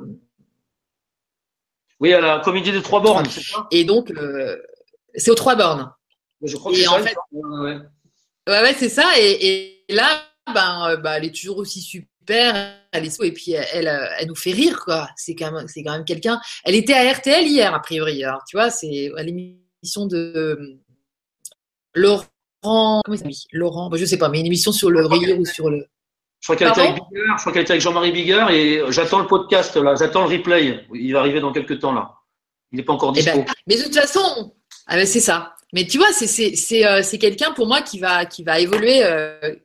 [2.00, 3.28] oui, à la comédie de Trois Bornes,
[3.72, 4.58] Et donc, euh,
[5.16, 5.92] c'est aux Trois Bornes.
[6.42, 7.02] Je crois que c'est ça.
[7.02, 7.82] Fait, ouais,
[8.48, 9.12] ouais, c'est ça.
[9.18, 9.48] Et,
[9.88, 10.22] et là,
[10.54, 13.88] ben, euh, bah, elle est toujours aussi super elle est et puis elle,
[14.20, 15.10] elle, nous fait rire quoi.
[15.16, 16.40] C'est quand même, c'est quand même quelqu'un.
[16.64, 18.24] Elle était à RTL hier a priori.
[18.24, 20.80] Alors, tu vois, c'est à l'émission de euh,
[21.94, 22.26] Laurent.
[22.62, 23.34] Comment il s'appelle?
[23.52, 23.92] Laurent.
[23.94, 25.86] je sais pas, mais une émission sur le rire ou sur le.
[26.42, 29.20] Je crois qu'elle était avec Bigger, je crois qu'elle était avec Jean-Marie Bigger et j'attends
[29.20, 30.86] le podcast là, j'attends le replay.
[30.94, 32.14] Il va arriver dans quelques temps là.
[32.72, 33.52] Il n'est pas encore eh ben, dispo.
[33.68, 34.54] mais de toute façon,
[34.88, 35.56] ah ben, c'est ça.
[35.74, 39.04] Mais tu vois, c'est c'est c'est euh, quelqu'un pour moi qui va qui va évoluer.
[39.04, 39.56] Euh,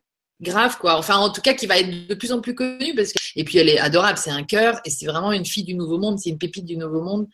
[0.41, 0.97] grave quoi.
[0.97, 3.45] Enfin en tout cas qui va être de plus en plus connue parce que et
[3.45, 6.19] puis elle est adorable, c'est un cœur et c'est vraiment une fille du nouveau monde,
[6.19, 7.27] c'est une pépite du nouveau monde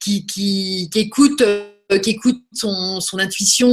[0.00, 3.68] qui qui, écoute euh, qui écoute son, son intuition,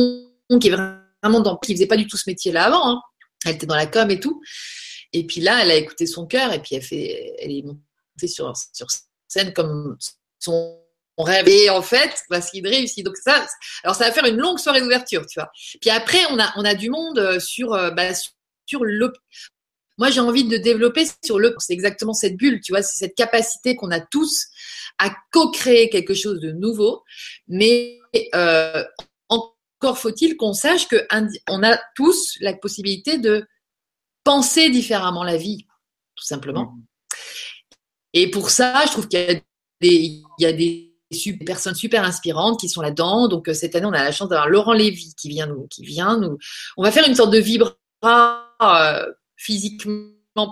[0.59, 2.89] qui est vraiment dans qui faisait pas du tout ce métier là avant.
[2.89, 3.01] Hein.
[3.45, 4.41] Elle était dans la com et tout.
[5.13, 8.27] Et puis là, elle a écouté son cœur et puis elle fait elle est montée
[8.27, 8.87] sur sur
[9.27, 9.97] scène comme
[10.39, 10.79] son
[11.23, 11.47] rêve.
[11.47, 13.05] Et en fait, parce qu'il réussit.
[13.05, 13.45] Donc ça,
[13.83, 15.49] alors ça va faire une longue soirée d'ouverture, tu vois.
[15.81, 18.31] Puis après, on a on a du monde euh, sur, euh, bah, sur
[18.69, 18.81] sur
[19.97, 21.55] Moi, j'ai envie de développer sur le.
[21.59, 24.47] C'est exactement cette bulle, tu vois, c'est cette capacité qu'on a tous
[24.97, 27.03] à co-créer quelque chose de nouveau.
[27.47, 27.99] Mais
[28.35, 28.83] euh,
[29.29, 31.07] encore faut-il qu'on sache que
[31.49, 33.47] on a tous la possibilité de
[34.23, 35.65] penser différemment la vie,
[36.15, 36.65] tout simplement.
[36.65, 36.83] Mmh.
[38.13, 39.43] Et pour ça, je trouve qu'il y a des,
[39.81, 40.89] il y a des
[41.45, 43.27] personnes super inspirantes qui sont là-dedans.
[43.27, 45.83] Donc euh, cette année, on a la chance d'avoir Laurent Lévy qui vient nous, qui
[45.83, 46.37] vient nous.
[46.77, 48.35] On va faire une sorte de vibre euh,
[49.35, 50.49] physiquement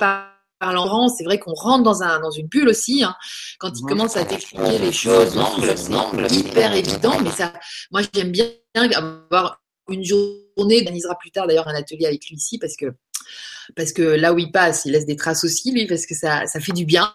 [0.59, 3.03] parlant, c'est vrai qu'on rentre dans, un, dans une bulle aussi.
[3.03, 3.15] Hein,
[3.59, 7.19] quand il commence à t'expliquer les choses, c'est hyper évident.
[7.21, 7.53] Mais ça,
[7.91, 10.43] moi, j'aime bien avoir une journée.
[10.59, 12.87] On organisera plus tard d'ailleurs un atelier avec lui ici parce que
[13.75, 16.47] parce que là où il passe, il laisse des traces aussi lui parce que ça,
[16.47, 17.13] ça fait du bien.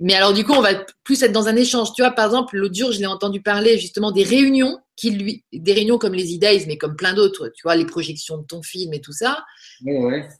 [0.00, 1.92] Mais alors du coup, on va plus être dans un échange.
[1.94, 5.44] Tu vois, par exemple, l'autre jour, je l'ai entendu parler justement des réunions qui lui,
[5.50, 7.48] des réunions comme les e mais comme plein d'autres.
[7.48, 9.46] Tu vois, les projections de ton film et tout ça.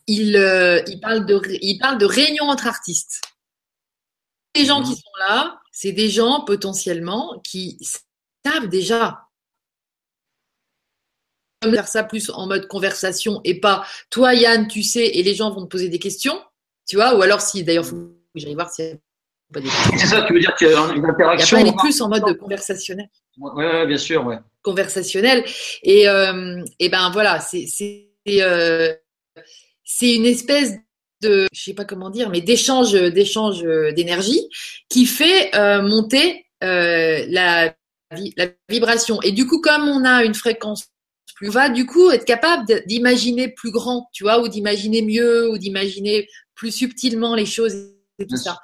[0.07, 3.23] Il, euh, il parle de, il parle de réunions entre artistes.
[4.55, 7.79] les gens qui sont là, c'est des gens potentiellement qui
[8.45, 9.27] savent déjà
[11.63, 15.51] faire ça plus en mode conversation et pas toi Yann tu sais et les gens
[15.51, 16.41] vont te poser des questions
[16.89, 19.10] tu vois ou alors si d'ailleurs faut que j'aille voir si pas des questions.
[19.97, 22.01] c'est ça tu veux dire qu'il y a une interaction il y a pas, plus
[22.01, 23.09] en mode conversationnel.
[23.39, 24.39] Oui ouais, bien sûr ouais.
[24.63, 25.45] Conversationnel.
[25.83, 27.67] Et euh, et ben voilà c'est
[28.29, 28.95] euh,
[29.85, 30.75] c'est une espèce
[31.23, 33.63] de je sais pas comment dire mais d'échange d'échange
[33.95, 34.41] d'énergie
[34.89, 37.75] qui fait euh, monter euh, la
[38.37, 39.21] la vibration.
[39.23, 40.91] Et du coup comme on a une fréquence
[41.41, 45.57] plus va du coup être capable d'imaginer plus grand, tu vois, ou d'imaginer mieux, ou
[45.57, 47.75] d'imaginer plus subtilement les choses
[48.19, 48.59] et tout ça.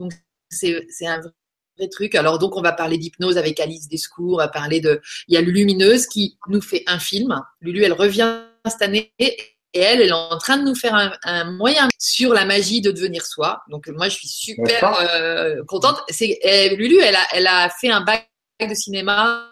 [0.00, 0.12] Donc
[0.48, 2.14] c'est un vrai truc.
[2.16, 5.36] Alors donc on va parler d'hypnose avec Alice Descours, on va parler de, il y
[5.36, 7.40] a Lumineuse qui nous fait un film.
[7.60, 9.36] Lulu, elle revient cette année et
[9.72, 13.24] elle, elle est en train de nous faire un, moyen sur la magie de devenir
[13.24, 13.62] soi.
[13.68, 16.00] Donc moi, je suis super euh, contente.
[16.08, 16.40] C'est
[16.76, 18.28] Lulu, elle a, elle a fait un bac
[18.60, 19.46] de cinéma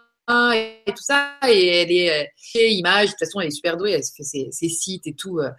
[0.55, 1.38] et tout ça.
[1.49, 4.68] Et elle est fait image, de toute façon, elle est super douée, elle fait ses,
[4.68, 5.38] sites et tout.
[5.38, 5.51] Euh.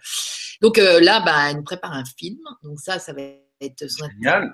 [0.60, 2.38] Donc euh, là, bah, elle nous prépare un film.
[2.62, 3.22] Donc ça, ça va
[3.60, 4.50] être son intervention.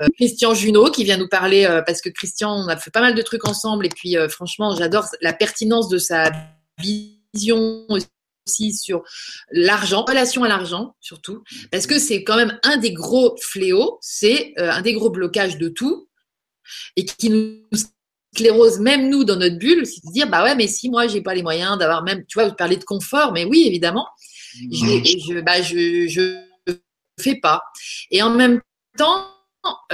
[0.00, 3.14] Euh, Christian Junot qui vient nous parler parce que Christian, on a fait pas mal
[3.14, 6.32] de trucs ensemble et puis franchement, j'adore la pertinence de sa
[6.78, 9.02] vision aussi sur
[9.50, 14.54] l'argent, relation à l'argent surtout, parce que c'est quand même un des gros fléaux, c'est
[14.56, 16.08] un des gros blocages de tout,
[16.96, 17.58] et qui nous
[18.34, 21.20] sclérose même nous dans notre bulle, c'est de dire bah ouais mais si moi j'ai
[21.20, 24.06] pas les moyens d'avoir même tu vois vous parlez de confort mais oui évidemment.
[24.54, 26.49] Je je bah je je
[27.20, 27.62] fais pas
[28.10, 28.60] et en même
[28.96, 29.26] temps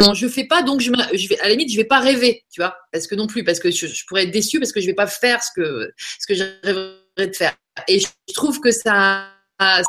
[0.00, 2.44] euh, je fais pas donc je, je vais à la limite je vais pas rêver
[2.52, 4.86] tu vois parce que non plus parce que je, pourrais être déçue parce que je
[4.86, 7.54] vais pas faire ce que ce que j'arriverais de faire
[7.88, 9.32] et je trouve que ça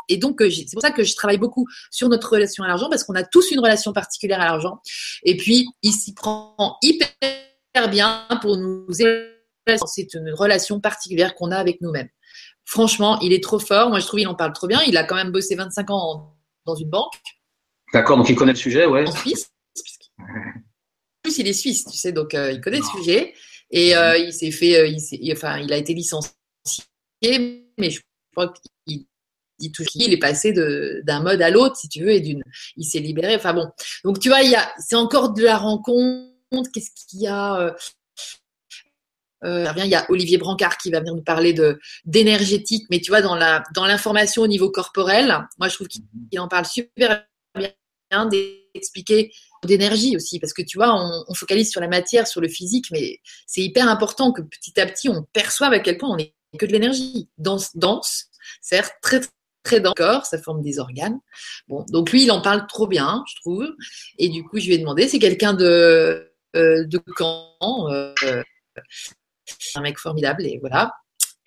[0.08, 2.88] et donc, euh, c'est pour ça que je travaille beaucoup sur notre relation à l'argent,
[2.88, 4.80] parce qu'on a tous une relation particulière à l'argent.
[5.24, 7.10] Et puis, il s'y prend hyper
[7.90, 8.86] bien pour nous.
[8.90, 12.08] C'est une relation particulière qu'on a avec nous-mêmes.
[12.64, 13.90] Franchement, il est trop fort.
[13.90, 14.80] Moi, je trouve qu'il en parle trop bien.
[14.86, 16.37] Il a quand même bossé 25 ans
[16.68, 17.14] dans une banque.
[17.92, 19.06] D'accord, donc il connaît le sujet, ouais.
[19.06, 19.50] En Suisse.
[20.20, 23.34] En plus, il est suisse, tu sais, donc euh, il connaît le sujet.
[23.70, 26.32] Et euh, il s'est fait, il, enfin, il a été licencié,
[27.76, 28.00] mais je
[28.34, 28.52] crois
[28.86, 29.04] qu'il
[29.58, 32.42] il, il est passé d'un mode à l'autre, si tu veux, et d'une,
[32.76, 33.34] il s'est libéré.
[33.34, 33.68] Enfin bon,
[34.04, 36.70] donc tu vois, il y a, c'est encore de la rencontre.
[36.72, 37.74] Qu'est-ce qu'il y a
[39.44, 43.00] euh, euh il y a Olivier Brancard qui va venir nous parler de d'énergétique, mais
[43.00, 46.66] tu vois dans la dans l'information au niveau corporel, moi je trouve qu'il en parle
[46.66, 47.26] super
[48.10, 49.30] bien d'expliquer
[49.64, 52.86] d'énergie aussi, parce que tu vois, on, on, focalise sur la matière, sur le physique,
[52.92, 56.32] mais c'est hyper important que petit à petit on perçoive à quel point on est
[56.56, 58.26] que de l'énergie, dense, dense,
[58.60, 59.20] certes très
[59.62, 61.18] très dans le corps, ça forme des organes.
[61.68, 63.68] Bon, donc lui, il en parle trop bien, je trouve.
[64.18, 68.14] Et du coup, je lui ai demandé, c'est quelqu'un de, euh, de Caen, euh,
[69.74, 70.92] un mec formidable, et voilà.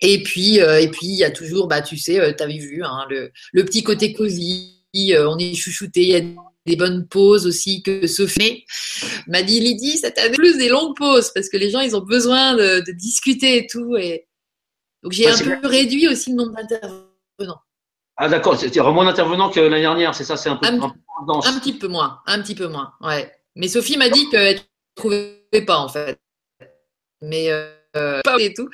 [0.00, 2.82] Et puis, euh, et puis, il y a toujours, bah, tu sais, tu avais vu,
[2.84, 6.22] hein, le, le, petit côté cosy, on est chouchouté, il y a
[6.66, 8.64] des bonnes pauses aussi que Sophie
[9.26, 12.02] m'a dit Lydie, ça t'a plus des longues pauses parce que les gens ils ont
[12.02, 14.28] besoin de, de discuter et tout et
[15.02, 17.60] donc j'ai un peu réduit aussi le nombre d'intervenants.
[18.16, 21.58] Ah d'accord, c'était moins d'intervenants que l'année dernière, c'est ça, c'est un peu un, un,
[21.58, 23.32] petit peu moins, un petit peu moins, ouais.
[23.56, 24.60] Mais Sophie m'a dit qu'elle ne
[24.94, 26.20] trouvait pas en fait.
[27.20, 28.68] Mais euh, pas et tout.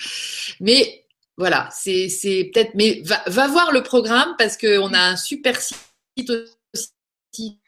[0.61, 1.05] Mais
[1.37, 2.09] voilà, c'est
[2.53, 2.73] peut-être.
[2.75, 6.31] Mais va, va, voir le programme parce qu'on a un super site
[6.75, 7.59] aussi.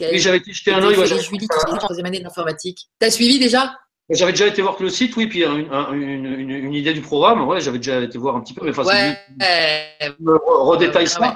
[0.00, 0.96] Oui, j'avais jeté un œil.
[1.06, 1.48] Julie
[1.78, 2.88] troisième année d'informatique.
[2.98, 3.74] T'as suivi déjà?
[4.08, 7.60] J'avais déjà été voir le site, oui, puis une, une, une, idée du programme, ouais,
[7.60, 9.18] j'avais déjà été voir un petit peu, mais enfin, ouais,
[10.20, 11.34] redétaille ça.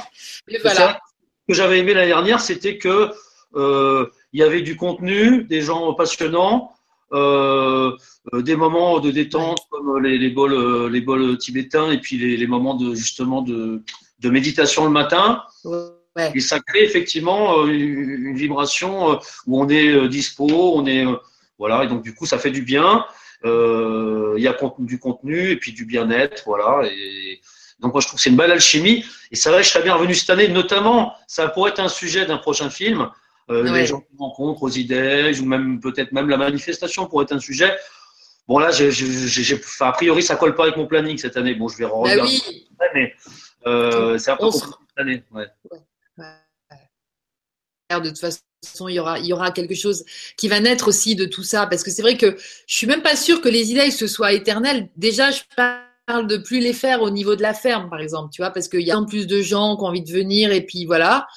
[0.62, 1.00] Voilà.
[1.48, 3.12] Ce que j'avais aimé l'année dernière, c'était que
[3.56, 6.72] euh, il y avait du contenu, des gens passionnants,
[7.12, 7.96] euh, euh
[8.32, 12.36] des moments de détente comme les, les bols, euh, les bols tibétains, et puis les,
[12.36, 13.82] les moments de justement de,
[14.20, 15.42] de méditation le matin.
[15.64, 16.32] Ouais.
[16.34, 21.04] Et ça crée effectivement une vibration où on est dispo, on est
[21.58, 23.04] voilà, et donc du coup, ça fait du bien.
[23.44, 26.86] Euh, il y a du contenu et puis du bien-être, voilà.
[26.86, 27.40] Et
[27.78, 29.04] donc moi, je trouve que c'est une belle alchimie.
[29.30, 32.26] Et c'est vrai, je serais bien revenu cette année, notamment, ça pourrait être un sujet
[32.26, 33.08] d'un prochain film.
[33.50, 37.32] Euh, Les gens qu'on rencontre aux idées, ou même peut-être même la manifestation pourrait être
[37.32, 37.72] un sujet.
[38.50, 38.90] Bon là, j'ai,
[39.54, 41.54] enfin, a priori, ça colle pas avec mon planning cette année.
[41.54, 42.22] Bon, je vais bah regarder.
[42.22, 42.66] oui.
[42.92, 43.14] Mais
[43.64, 45.22] euh, c'est un peu compliqué cette année.
[45.30, 45.46] Ouais.
[47.90, 50.04] De toute façon, il y aura, il y aura quelque chose
[50.36, 51.68] qui va naître aussi de tout ça.
[51.68, 52.36] Parce que c'est vrai que
[52.66, 54.88] je suis même pas sûre que les idées se soient éternelles.
[54.96, 58.42] Déjà, je parle de plus les faire au niveau de la ferme, par exemple, tu
[58.42, 60.86] vois, parce qu'il y a plus de gens qui ont envie de venir et puis
[60.86, 61.28] voilà.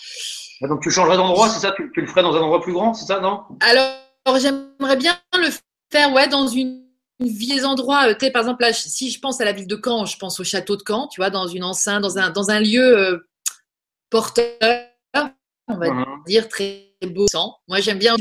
[0.64, 1.76] Ah, donc tu changerais d'endroit, c'est ça?
[1.76, 3.43] Tu, le ferais dans un endroit plus grand, c'est ça, non?
[3.59, 5.49] Alors, j'aimerais bien le
[5.91, 6.82] faire ouais, dans une,
[7.20, 8.09] vieux endroit.
[8.09, 10.18] Euh, tu sais, par exemple, là, si je pense à la ville de Caen, je
[10.18, 12.97] pense au château de Caen, tu vois, dans une enceinte, dans un, dans un lieu
[12.97, 13.18] euh,
[14.09, 14.57] porteur,
[15.68, 17.26] on va dire, très beau.
[17.68, 18.16] Moi, j'aime bien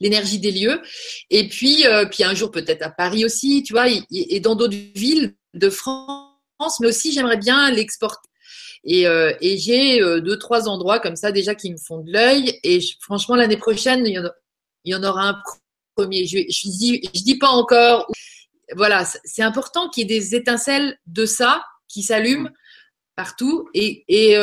[0.00, 0.82] l'énergie des lieux.
[1.30, 4.76] Et puis, euh, puis un jour, peut-être à Paris aussi, tu vois, et, dans d'autres
[4.94, 8.28] villes de France, mais aussi, j'aimerais bien l'exporter.
[8.84, 12.58] Et, euh, et j'ai deux, trois endroits comme ça déjà qui me font de l'œil.
[12.62, 14.28] Et franchement, l'année prochaine, il y, en
[14.84, 15.42] il y en aura un
[15.98, 18.10] Je, dis, pas encore.
[18.74, 22.50] Voilà, c'est important qu'il y ait des étincelles de ça qui s'allument
[23.14, 23.68] partout.
[23.74, 24.36] Et, et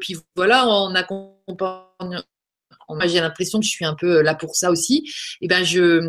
[0.00, 2.22] puis voilà, on accompagne
[2.94, 5.04] moi j'ai l'impression que je suis un peu euh, là pour ça aussi,
[5.40, 6.00] et eh ben je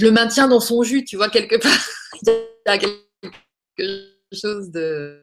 [0.00, 1.72] le maintiens dans son jus, tu vois, quelque part.
[2.22, 5.20] Il y a quelque chose de.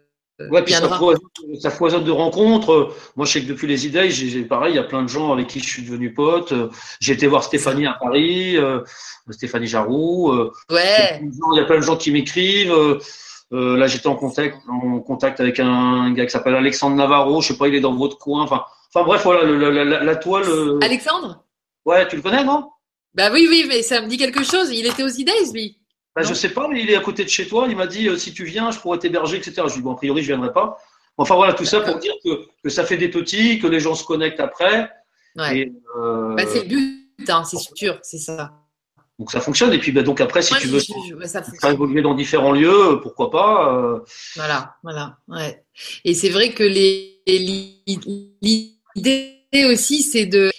[0.49, 2.93] Ouais, puis ça foisonne, de rencontres.
[3.15, 5.31] Moi, je sais que depuis les idées, j'ai pareil, il y a plein de gens
[5.33, 6.53] avec qui je suis devenu pote.
[6.99, 8.79] J'ai été voir Stéphanie à Paris, euh,
[9.29, 10.31] Stéphanie Jarou.
[10.31, 11.21] Euh, ouais.
[11.21, 12.73] Il y a plein de gens qui m'écrivent.
[13.51, 17.41] là, j'étais en contact, en contact avec un gars qui s'appelle Alexandre Navarro.
[17.41, 18.43] Je sais pas, il est dans votre coin.
[18.43, 18.63] Enfin,
[18.93, 19.43] Enfin bref, voilà,
[20.03, 20.43] la, toile.
[20.49, 21.45] Euh, Alexandre?
[21.85, 22.69] Ouais, tu le connais, non?
[23.13, 24.69] Bah oui, oui, mais ça me dit quelque chose.
[24.71, 25.77] Il était aux idées, lui.
[26.15, 27.67] Bah, je sais pas, mais il est à côté de chez toi.
[27.69, 29.53] Il m'a dit euh, si tu viens, je pourrais t'héberger, etc.
[29.57, 30.77] Je lui ai dit bon, a priori, je viendrai pas.
[31.17, 34.03] Enfin voilà, tout ça pour dire que, ça fait des petits, que les gens se
[34.03, 34.89] connectent après.
[35.35, 35.71] Ouais.
[35.97, 38.51] Euh, bah, c'est le but, hein, c'est sûr, c'est ça.
[39.19, 39.71] Donc ça fonctionne.
[39.71, 44.01] Et puis bah, donc après, si tu veux ça évoluer dans différents lieux, pourquoi pas.
[44.35, 45.17] Voilà, voilà.
[45.27, 45.63] Ouais.
[46.03, 47.83] Et c'est vrai que les, les
[48.95, 50.51] L'idée aussi, c'est de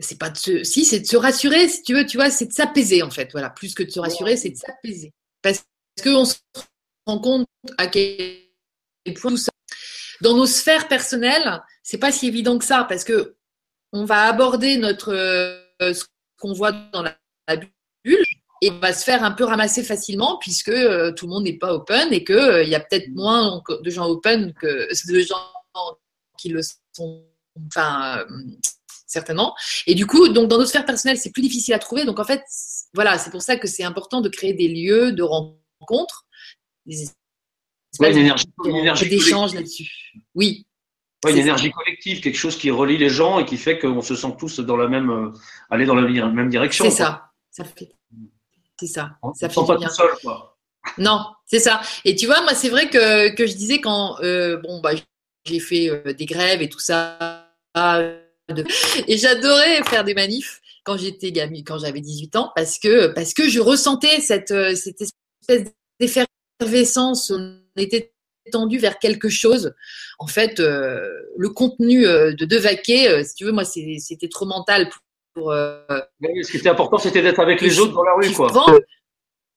[0.00, 2.46] c'est pas de se, si c'est de se rassurer si tu veux tu vois c'est
[2.46, 3.30] de s'apaiser en fait.
[3.32, 3.50] Voilà.
[3.50, 5.12] Plus que de se rassurer c'est de s'apaiser.
[5.42, 5.64] Parce
[6.02, 6.36] qu'on se
[7.06, 7.46] rend compte
[7.76, 8.38] à quel
[9.20, 9.52] point tout ça
[10.20, 12.84] dans nos sphères personnelles c'est pas si évident que ça.
[12.84, 13.36] Parce que
[13.92, 16.04] on va aborder notre euh, ce
[16.38, 17.16] qu'on voit dans la,
[18.04, 18.22] bulle
[18.60, 21.56] et on va se faire un peu ramasser facilement puisque euh, tout le monde n'est
[21.56, 25.20] pas open et que euh, il y a peut-être moins de gens open que de
[25.20, 25.36] gens
[26.36, 26.60] qui le
[26.92, 27.24] sont
[27.66, 28.24] enfin,
[29.08, 29.56] certainement.
[29.86, 32.04] Et du coup, donc dans nos sphères personnelles, c'est plus difficile à trouver.
[32.04, 32.44] Donc en fait,
[32.94, 36.26] voilà, c'est pour ça que c'est important de créer des lieux de rencontres,
[36.86, 37.08] des
[38.00, 39.90] énergie, d'échanges là-dessus.
[40.34, 40.66] Oui.
[41.28, 44.34] une énergie collective, quelque chose qui relie les gens et qui fait qu'on se sent
[44.38, 45.30] tous dans la même, euh,
[45.70, 46.84] aller dans la même direction.
[46.84, 47.30] C'est ça.
[47.50, 47.90] Ça fait.
[48.78, 49.16] C'est ça.
[49.22, 50.56] On ça fait pas tout seul, quoi.
[50.96, 51.80] Non, c'est ça.
[52.04, 54.92] Et tu vois, moi, c'est vrai que, que je disais quand, euh, bon, bah,
[55.44, 57.48] j'ai fait des grèves et tout ça
[59.06, 63.34] et j'adorais faire des manifs quand j'étais gamine, quand j'avais 18 ans, parce que, parce
[63.34, 65.70] que je ressentais cette, euh, cette espèce
[66.00, 67.30] d'effervescence.
[67.30, 68.12] On était
[68.50, 69.74] tendu vers quelque chose.
[70.18, 74.88] En fait, euh, le contenu euh, de Devaquet, si tu veux, moi, c'était trop mental
[75.34, 75.52] pour.
[75.52, 78.50] ce qui était important, c'était d'être avec les autres dans la rue, quoi.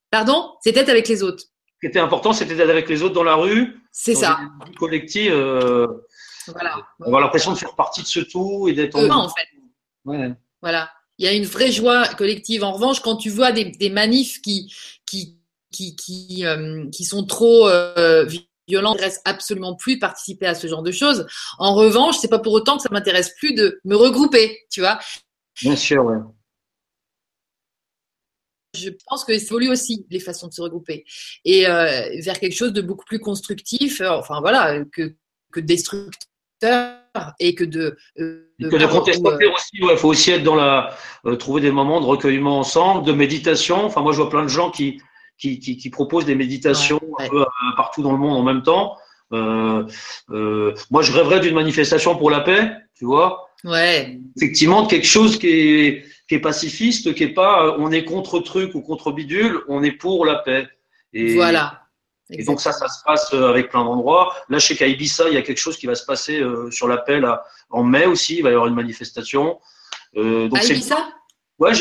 [0.09, 1.43] Pardon C'était avec les autres.
[1.43, 3.81] Ce qui était important, c'était d'être avec les autres dans la rue.
[3.93, 4.37] C'est ça.
[4.77, 5.31] Collectif.
[6.47, 6.77] Voilà.
[6.99, 9.25] On avoir l'impression de faire partie de ce tout et d'être en...
[9.25, 10.35] en fait.
[10.61, 10.91] Voilà.
[11.17, 12.63] Il y a une vraie joie collective.
[12.63, 14.73] En revanche, quand tu vois des, des manifs qui,
[15.05, 15.37] qui,
[15.71, 18.27] qui, qui, euh, qui sont trop euh,
[18.67, 21.27] violents, ne reste absolument plus participer à ce genre de choses.
[21.59, 24.99] En revanche, c'est pas pour autant que ça m'intéresse plus de me regrouper, tu vois.
[25.61, 26.17] Bien sûr, ouais.
[28.73, 31.03] Je pense que ça évolue aussi les façons de se regrouper
[31.43, 34.01] et euh, vers quelque chose de beaucoup plus constructif.
[34.01, 35.13] Enfin voilà, que,
[35.51, 36.29] que destructeur
[37.39, 37.97] et que de.
[38.19, 40.95] Euh, que de contester euh, aussi, il faut aussi être dans la.
[41.25, 43.85] Euh, trouver des moments de recueillement ensemble, de méditation.
[43.85, 45.01] Enfin, moi, je vois plein de gens qui,
[45.37, 47.45] qui, qui, proposent des méditations un peu
[47.75, 48.97] partout dans le monde en même temps.
[49.31, 53.47] moi, je rêverais d'une manifestation pour la paix, tu vois.
[53.63, 54.19] Ouais.
[54.37, 58.73] Effectivement, quelque chose qui est, qui est pacifiste, qui est pas on est contre truc
[58.73, 60.67] ou contre bidule, on est pour la paix.
[61.13, 61.80] Et, voilà.
[62.31, 64.33] Et donc ça, ça se passe euh, avec plein d'endroits.
[64.49, 66.71] Là, je sais qu'à Ibiza, il y a quelque chose qui va se passer euh,
[66.71, 67.27] sur l'appel
[67.69, 68.37] en mai aussi.
[68.37, 69.59] Il va y avoir une manifestation.
[70.15, 70.97] Euh, donc à Ibiza
[71.59, 71.73] Ouais,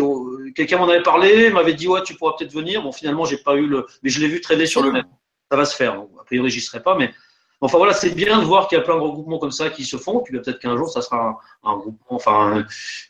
[0.00, 2.82] oh, quelqu'un m'en avait parlé, m'avait dit ouais, tu pourras peut-être venir.
[2.82, 5.04] Bon, finalement, j'ai pas eu le, mais je l'ai vu traîner sur le net.
[5.50, 5.92] Ça va se faire.
[5.94, 7.12] a priori, j'y serai pas, mais
[7.60, 9.84] enfin voilà, c'est bien de voir qu'il y a plein de regroupements comme ça qui
[9.84, 10.20] se font.
[10.20, 12.64] Puis peut-être qu'un jour, ça sera un, groupement, enfin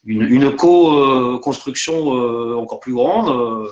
[0.05, 2.09] une, une co-construction
[2.59, 3.71] encore plus grande,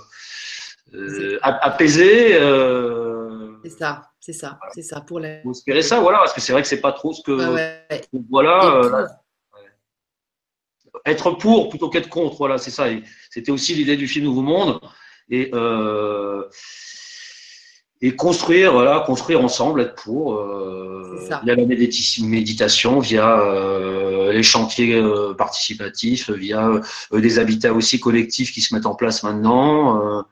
[1.43, 2.39] apaisée.
[3.65, 5.41] C'est ça, c'est ça, c'est ça pour les.
[5.45, 7.33] Vous espérez ça, voilà, parce que c'est vrai que c'est pas trop ce que.
[8.31, 8.75] Voilà.
[8.77, 9.07] Euh,
[11.07, 12.87] être pour plutôt qu'être contre, voilà, c'est ça.
[13.31, 14.81] C'était aussi l'idée du film Nouveau Monde.
[15.31, 16.45] Et, euh,
[18.03, 24.95] et construire, voilà, construire ensemble, être pour, euh, via la méditation, via euh, les chantiers
[24.97, 30.25] euh, participatifs, via euh, des habitats aussi collectifs qui se mettent en place maintenant.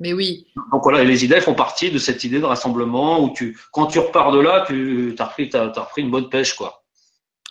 [0.00, 0.46] Mais oui.
[0.72, 3.86] Donc voilà, et les idées font partie de cette idée de rassemblement où tu, quand
[3.86, 6.84] tu repars de là, tu as repris, as, repris une bonne pêche, quoi.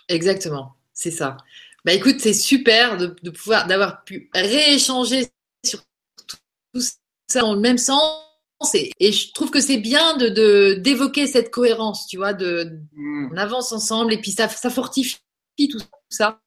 [0.08, 1.36] Exactement, c'est ça.
[1.84, 5.26] Bah écoute, c'est super de, de pouvoir, d'avoir pu rééchanger
[5.64, 5.80] sur
[6.28, 6.80] tout
[7.28, 8.24] ça dans le même sens
[8.72, 13.30] et, je trouve que c'est bien de d'évoquer cette cohérence, tu vois, de mm.
[13.32, 15.18] on avance ensemble et puis ça, ça fortifie
[15.58, 16.40] tout ça.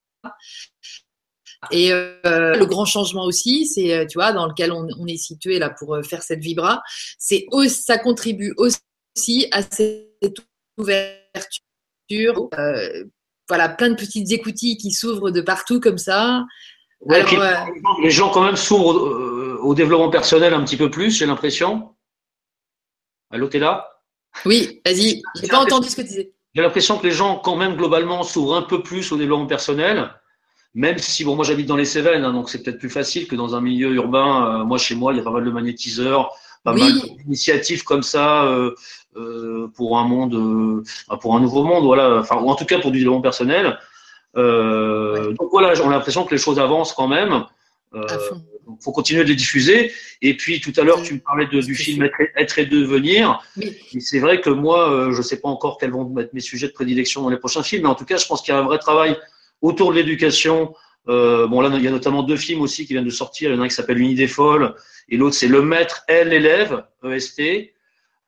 [1.72, 5.60] Et euh, le grand changement aussi, c'est euh, tu vois dans lequel on, est situé
[5.60, 6.82] là pour euh, faire cette vibra,
[7.18, 10.38] c'est ça contribue aussi à cette
[10.78, 12.50] ouverture.
[13.50, 16.46] voilà, plein de petites écoutilles qui s'ouvrent de partout comme ça.
[17.08, 21.96] les gens quand même s'ouvrent au développement personnel un petit peu plus, j'ai l'impression.
[23.32, 23.90] Allô, t'es là?
[24.46, 25.22] Oui, vas-y.
[25.42, 26.34] J'ai pas entendu ce que tu disais.
[26.54, 30.12] J'ai l'impression que les gens, quand même, globalement, s'ouvrent un peu plus au développement personnel.
[30.78, 33.36] Même si, bon, moi j'habite dans les Cévennes, hein, donc c'est peut-être plus facile que
[33.36, 34.62] dans un milieu urbain.
[34.62, 36.30] Euh, moi, chez moi, il y a pas mal de magnétiseurs,
[36.64, 38.76] pas mal d'initiatives comme ça euh,
[39.16, 40.84] euh, pour un monde,
[41.20, 42.20] pour un nouveau monde, voilà.
[42.20, 43.80] Enfin, ou en tout cas pour du développement personnel.
[44.36, 47.44] Donc voilà, on a l'impression que les choses avancent quand même.
[47.96, 49.92] Il faut continuer de les diffuser.
[50.22, 53.42] Et puis tout à l'heure, tu me parlais de, du film être, et devenir.
[53.60, 56.68] Et c'est vrai que moi, je ne sais pas encore quels vont être mes sujets
[56.68, 58.60] de prédilection dans les prochains films, mais en tout cas, je pense qu'il y a
[58.60, 59.18] un vrai travail
[59.62, 60.74] autour de l'éducation.
[61.08, 63.52] Euh, bon, là, il y a notamment deux films aussi qui viennent de sortir.
[63.52, 64.76] Il y en a un qui s'appelle Une idée folle
[65.10, 67.74] et l'autre, c'est Le maître, elle, l'élève, EST.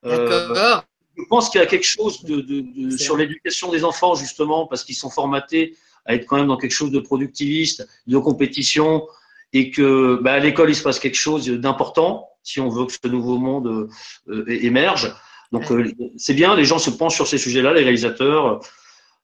[0.06, 0.80] Euh,
[1.18, 4.86] je pense qu'il y a quelque chose de, de, sur l'éducation des enfants, justement, parce
[4.86, 5.76] qu'ils sont formatés
[6.06, 9.06] à être quand même dans quelque chose de productiviste, de compétition,
[9.52, 12.94] et que bah, à l'école il se passe quelque chose d'important si on veut que
[12.94, 13.90] ce nouveau monde
[14.30, 15.14] euh, émerge.
[15.52, 18.62] Donc euh, c'est bien, les gens se penchent sur ces sujets-là, les réalisateurs.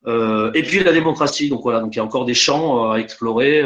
[0.08, 2.98] Euh, et puis la démocratie, donc voilà, donc il y a encore des champs à
[2.98, 3.64] explorer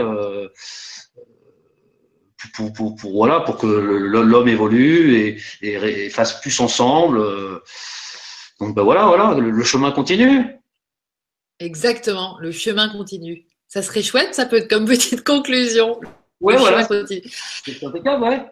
[2.54, 7.22] pour, pour, pour, voilà, pour que l'homme évolue et, et, fasse plus ensemble.
[8.60, 10.46] Donc ben voilà, voilà, le chemin continue.
[11.60, 13.46] Exactement, le chemin continue.
[13.68, 16.00] Ça serait chouette, ça peut être comme petite conclusion.
[16.42, 16.88] Ouais, voilà.
[16.88, 18.46] C'est impeccable, ouais.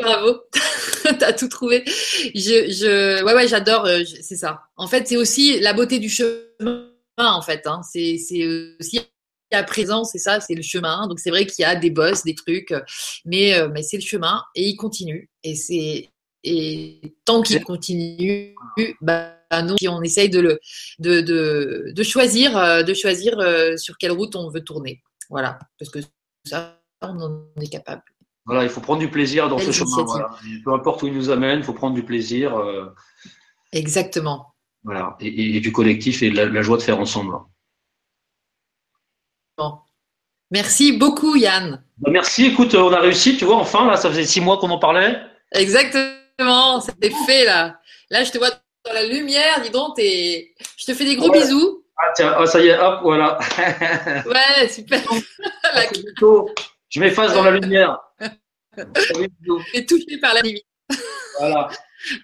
[0.00, 0.42] Bravo,
[1.18, 1.84] t'as tout trouvé.
[1.86, 3.86] Je, je, ouais, ouais, j'adore.
[3.86, 4.62] Euh, c'est ça.
[4.76, 6.90] En fait, c'est aussi la beauté du chemin.
[7.16, 7.80] En fait, hein.
[7.90, 8.44] c'est, c'est
[8.80, 9.00] aussi
[9.52, 11.06] à présent, c'est ça, c'est le chemin.
[11.06, 12.74] Donc c'est vrai qu'il y a des bosses, des trucs,
[13.24, 15.30] mais, euh, mais c'est le chemin et il continue.
[15.44, 16.10] Et c'est
[16.46, 18.54] et tant qu'il continue,
[19.00, 20.60] bah, nous, on essaye de le
[20.98, 23.38] de, de, de choisir, euh, de choisir
[23.76, 25.02] sur quelle route on veut tourner.
[25.30, 26.00] Voilà, parce que
[26.44, 28.02] ça, on en est capable.
[28.46, 30.04] Voilà, il faut prendre du plaisir dans ce chemin.
[30.64, 32.56] Peu importe où il nous amène, il faut prendre du plaisir.
[32.56, 32.94] Euh,
[33.72, 34.54] Exactement.
[34.82, 37.34] Voilà, et, du collectif et de la, joie de faire ensemble.
[39.56, 39.78] Bon.
[40.50, 41.82] Merci beaucoup, Yann.
[41.98, 44.70] Bah, merci, écoute, on a réussi, tu vois, enfin, là, ça faisait six mois qu'on
[44.70, 45.18] en parlait.
[45.52, 47.80] Exactement, c'était fait, là.
[48.10, 51.30] Là, je te vois dans la lumière, dis donc, et je te fais des gros
[51.30, 51.82] bisous.
[51.96, 53.38] Ah tiens, oh, ça y est, hop, voilà.
[54.26, 55.00] ouais, super.
[56.90, 57.98] Je m'efface dans la lumière.
[59.74, 60.42] Et touché par la.
[61.38, 61.68] Voilà.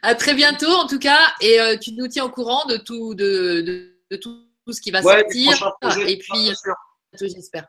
[0.03, 3.15] À très bientôt en tout cas, et euh, tu nous tiens au courant de tout,
[3.15, 3.63] de,
[4.11, 5.75] de, tout, ce qui va sortir.
[6.07, 6.51] et puis,
[7.19, 7.67] j'espère.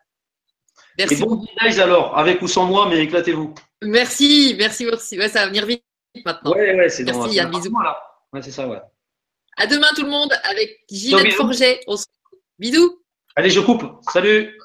[0.97, 1.15] Merci.
[1.15, 3.55] Et bon alors, avec ou sans moi, mais éclatez-vous.
[3.81, 5.17] Merci, merci, merci.
[5.17, 5.83] Ouais, ça va venir vite
[6.25, 6.51] maintenant.
[6.51, 7.73] Ouais, ouais, c'est Merci, un bisou.
[8.33, 8.81] Ouais, c'est ça, ouais.
[9.57, 11.81] À demain tout le monde avec Gilles Forget.
[11.87, 12.05] On se...
[12.59, 13.01] Bisous.
[13.35, 13.83] Allez, je coupe.
[14.11, 14.57] Salut.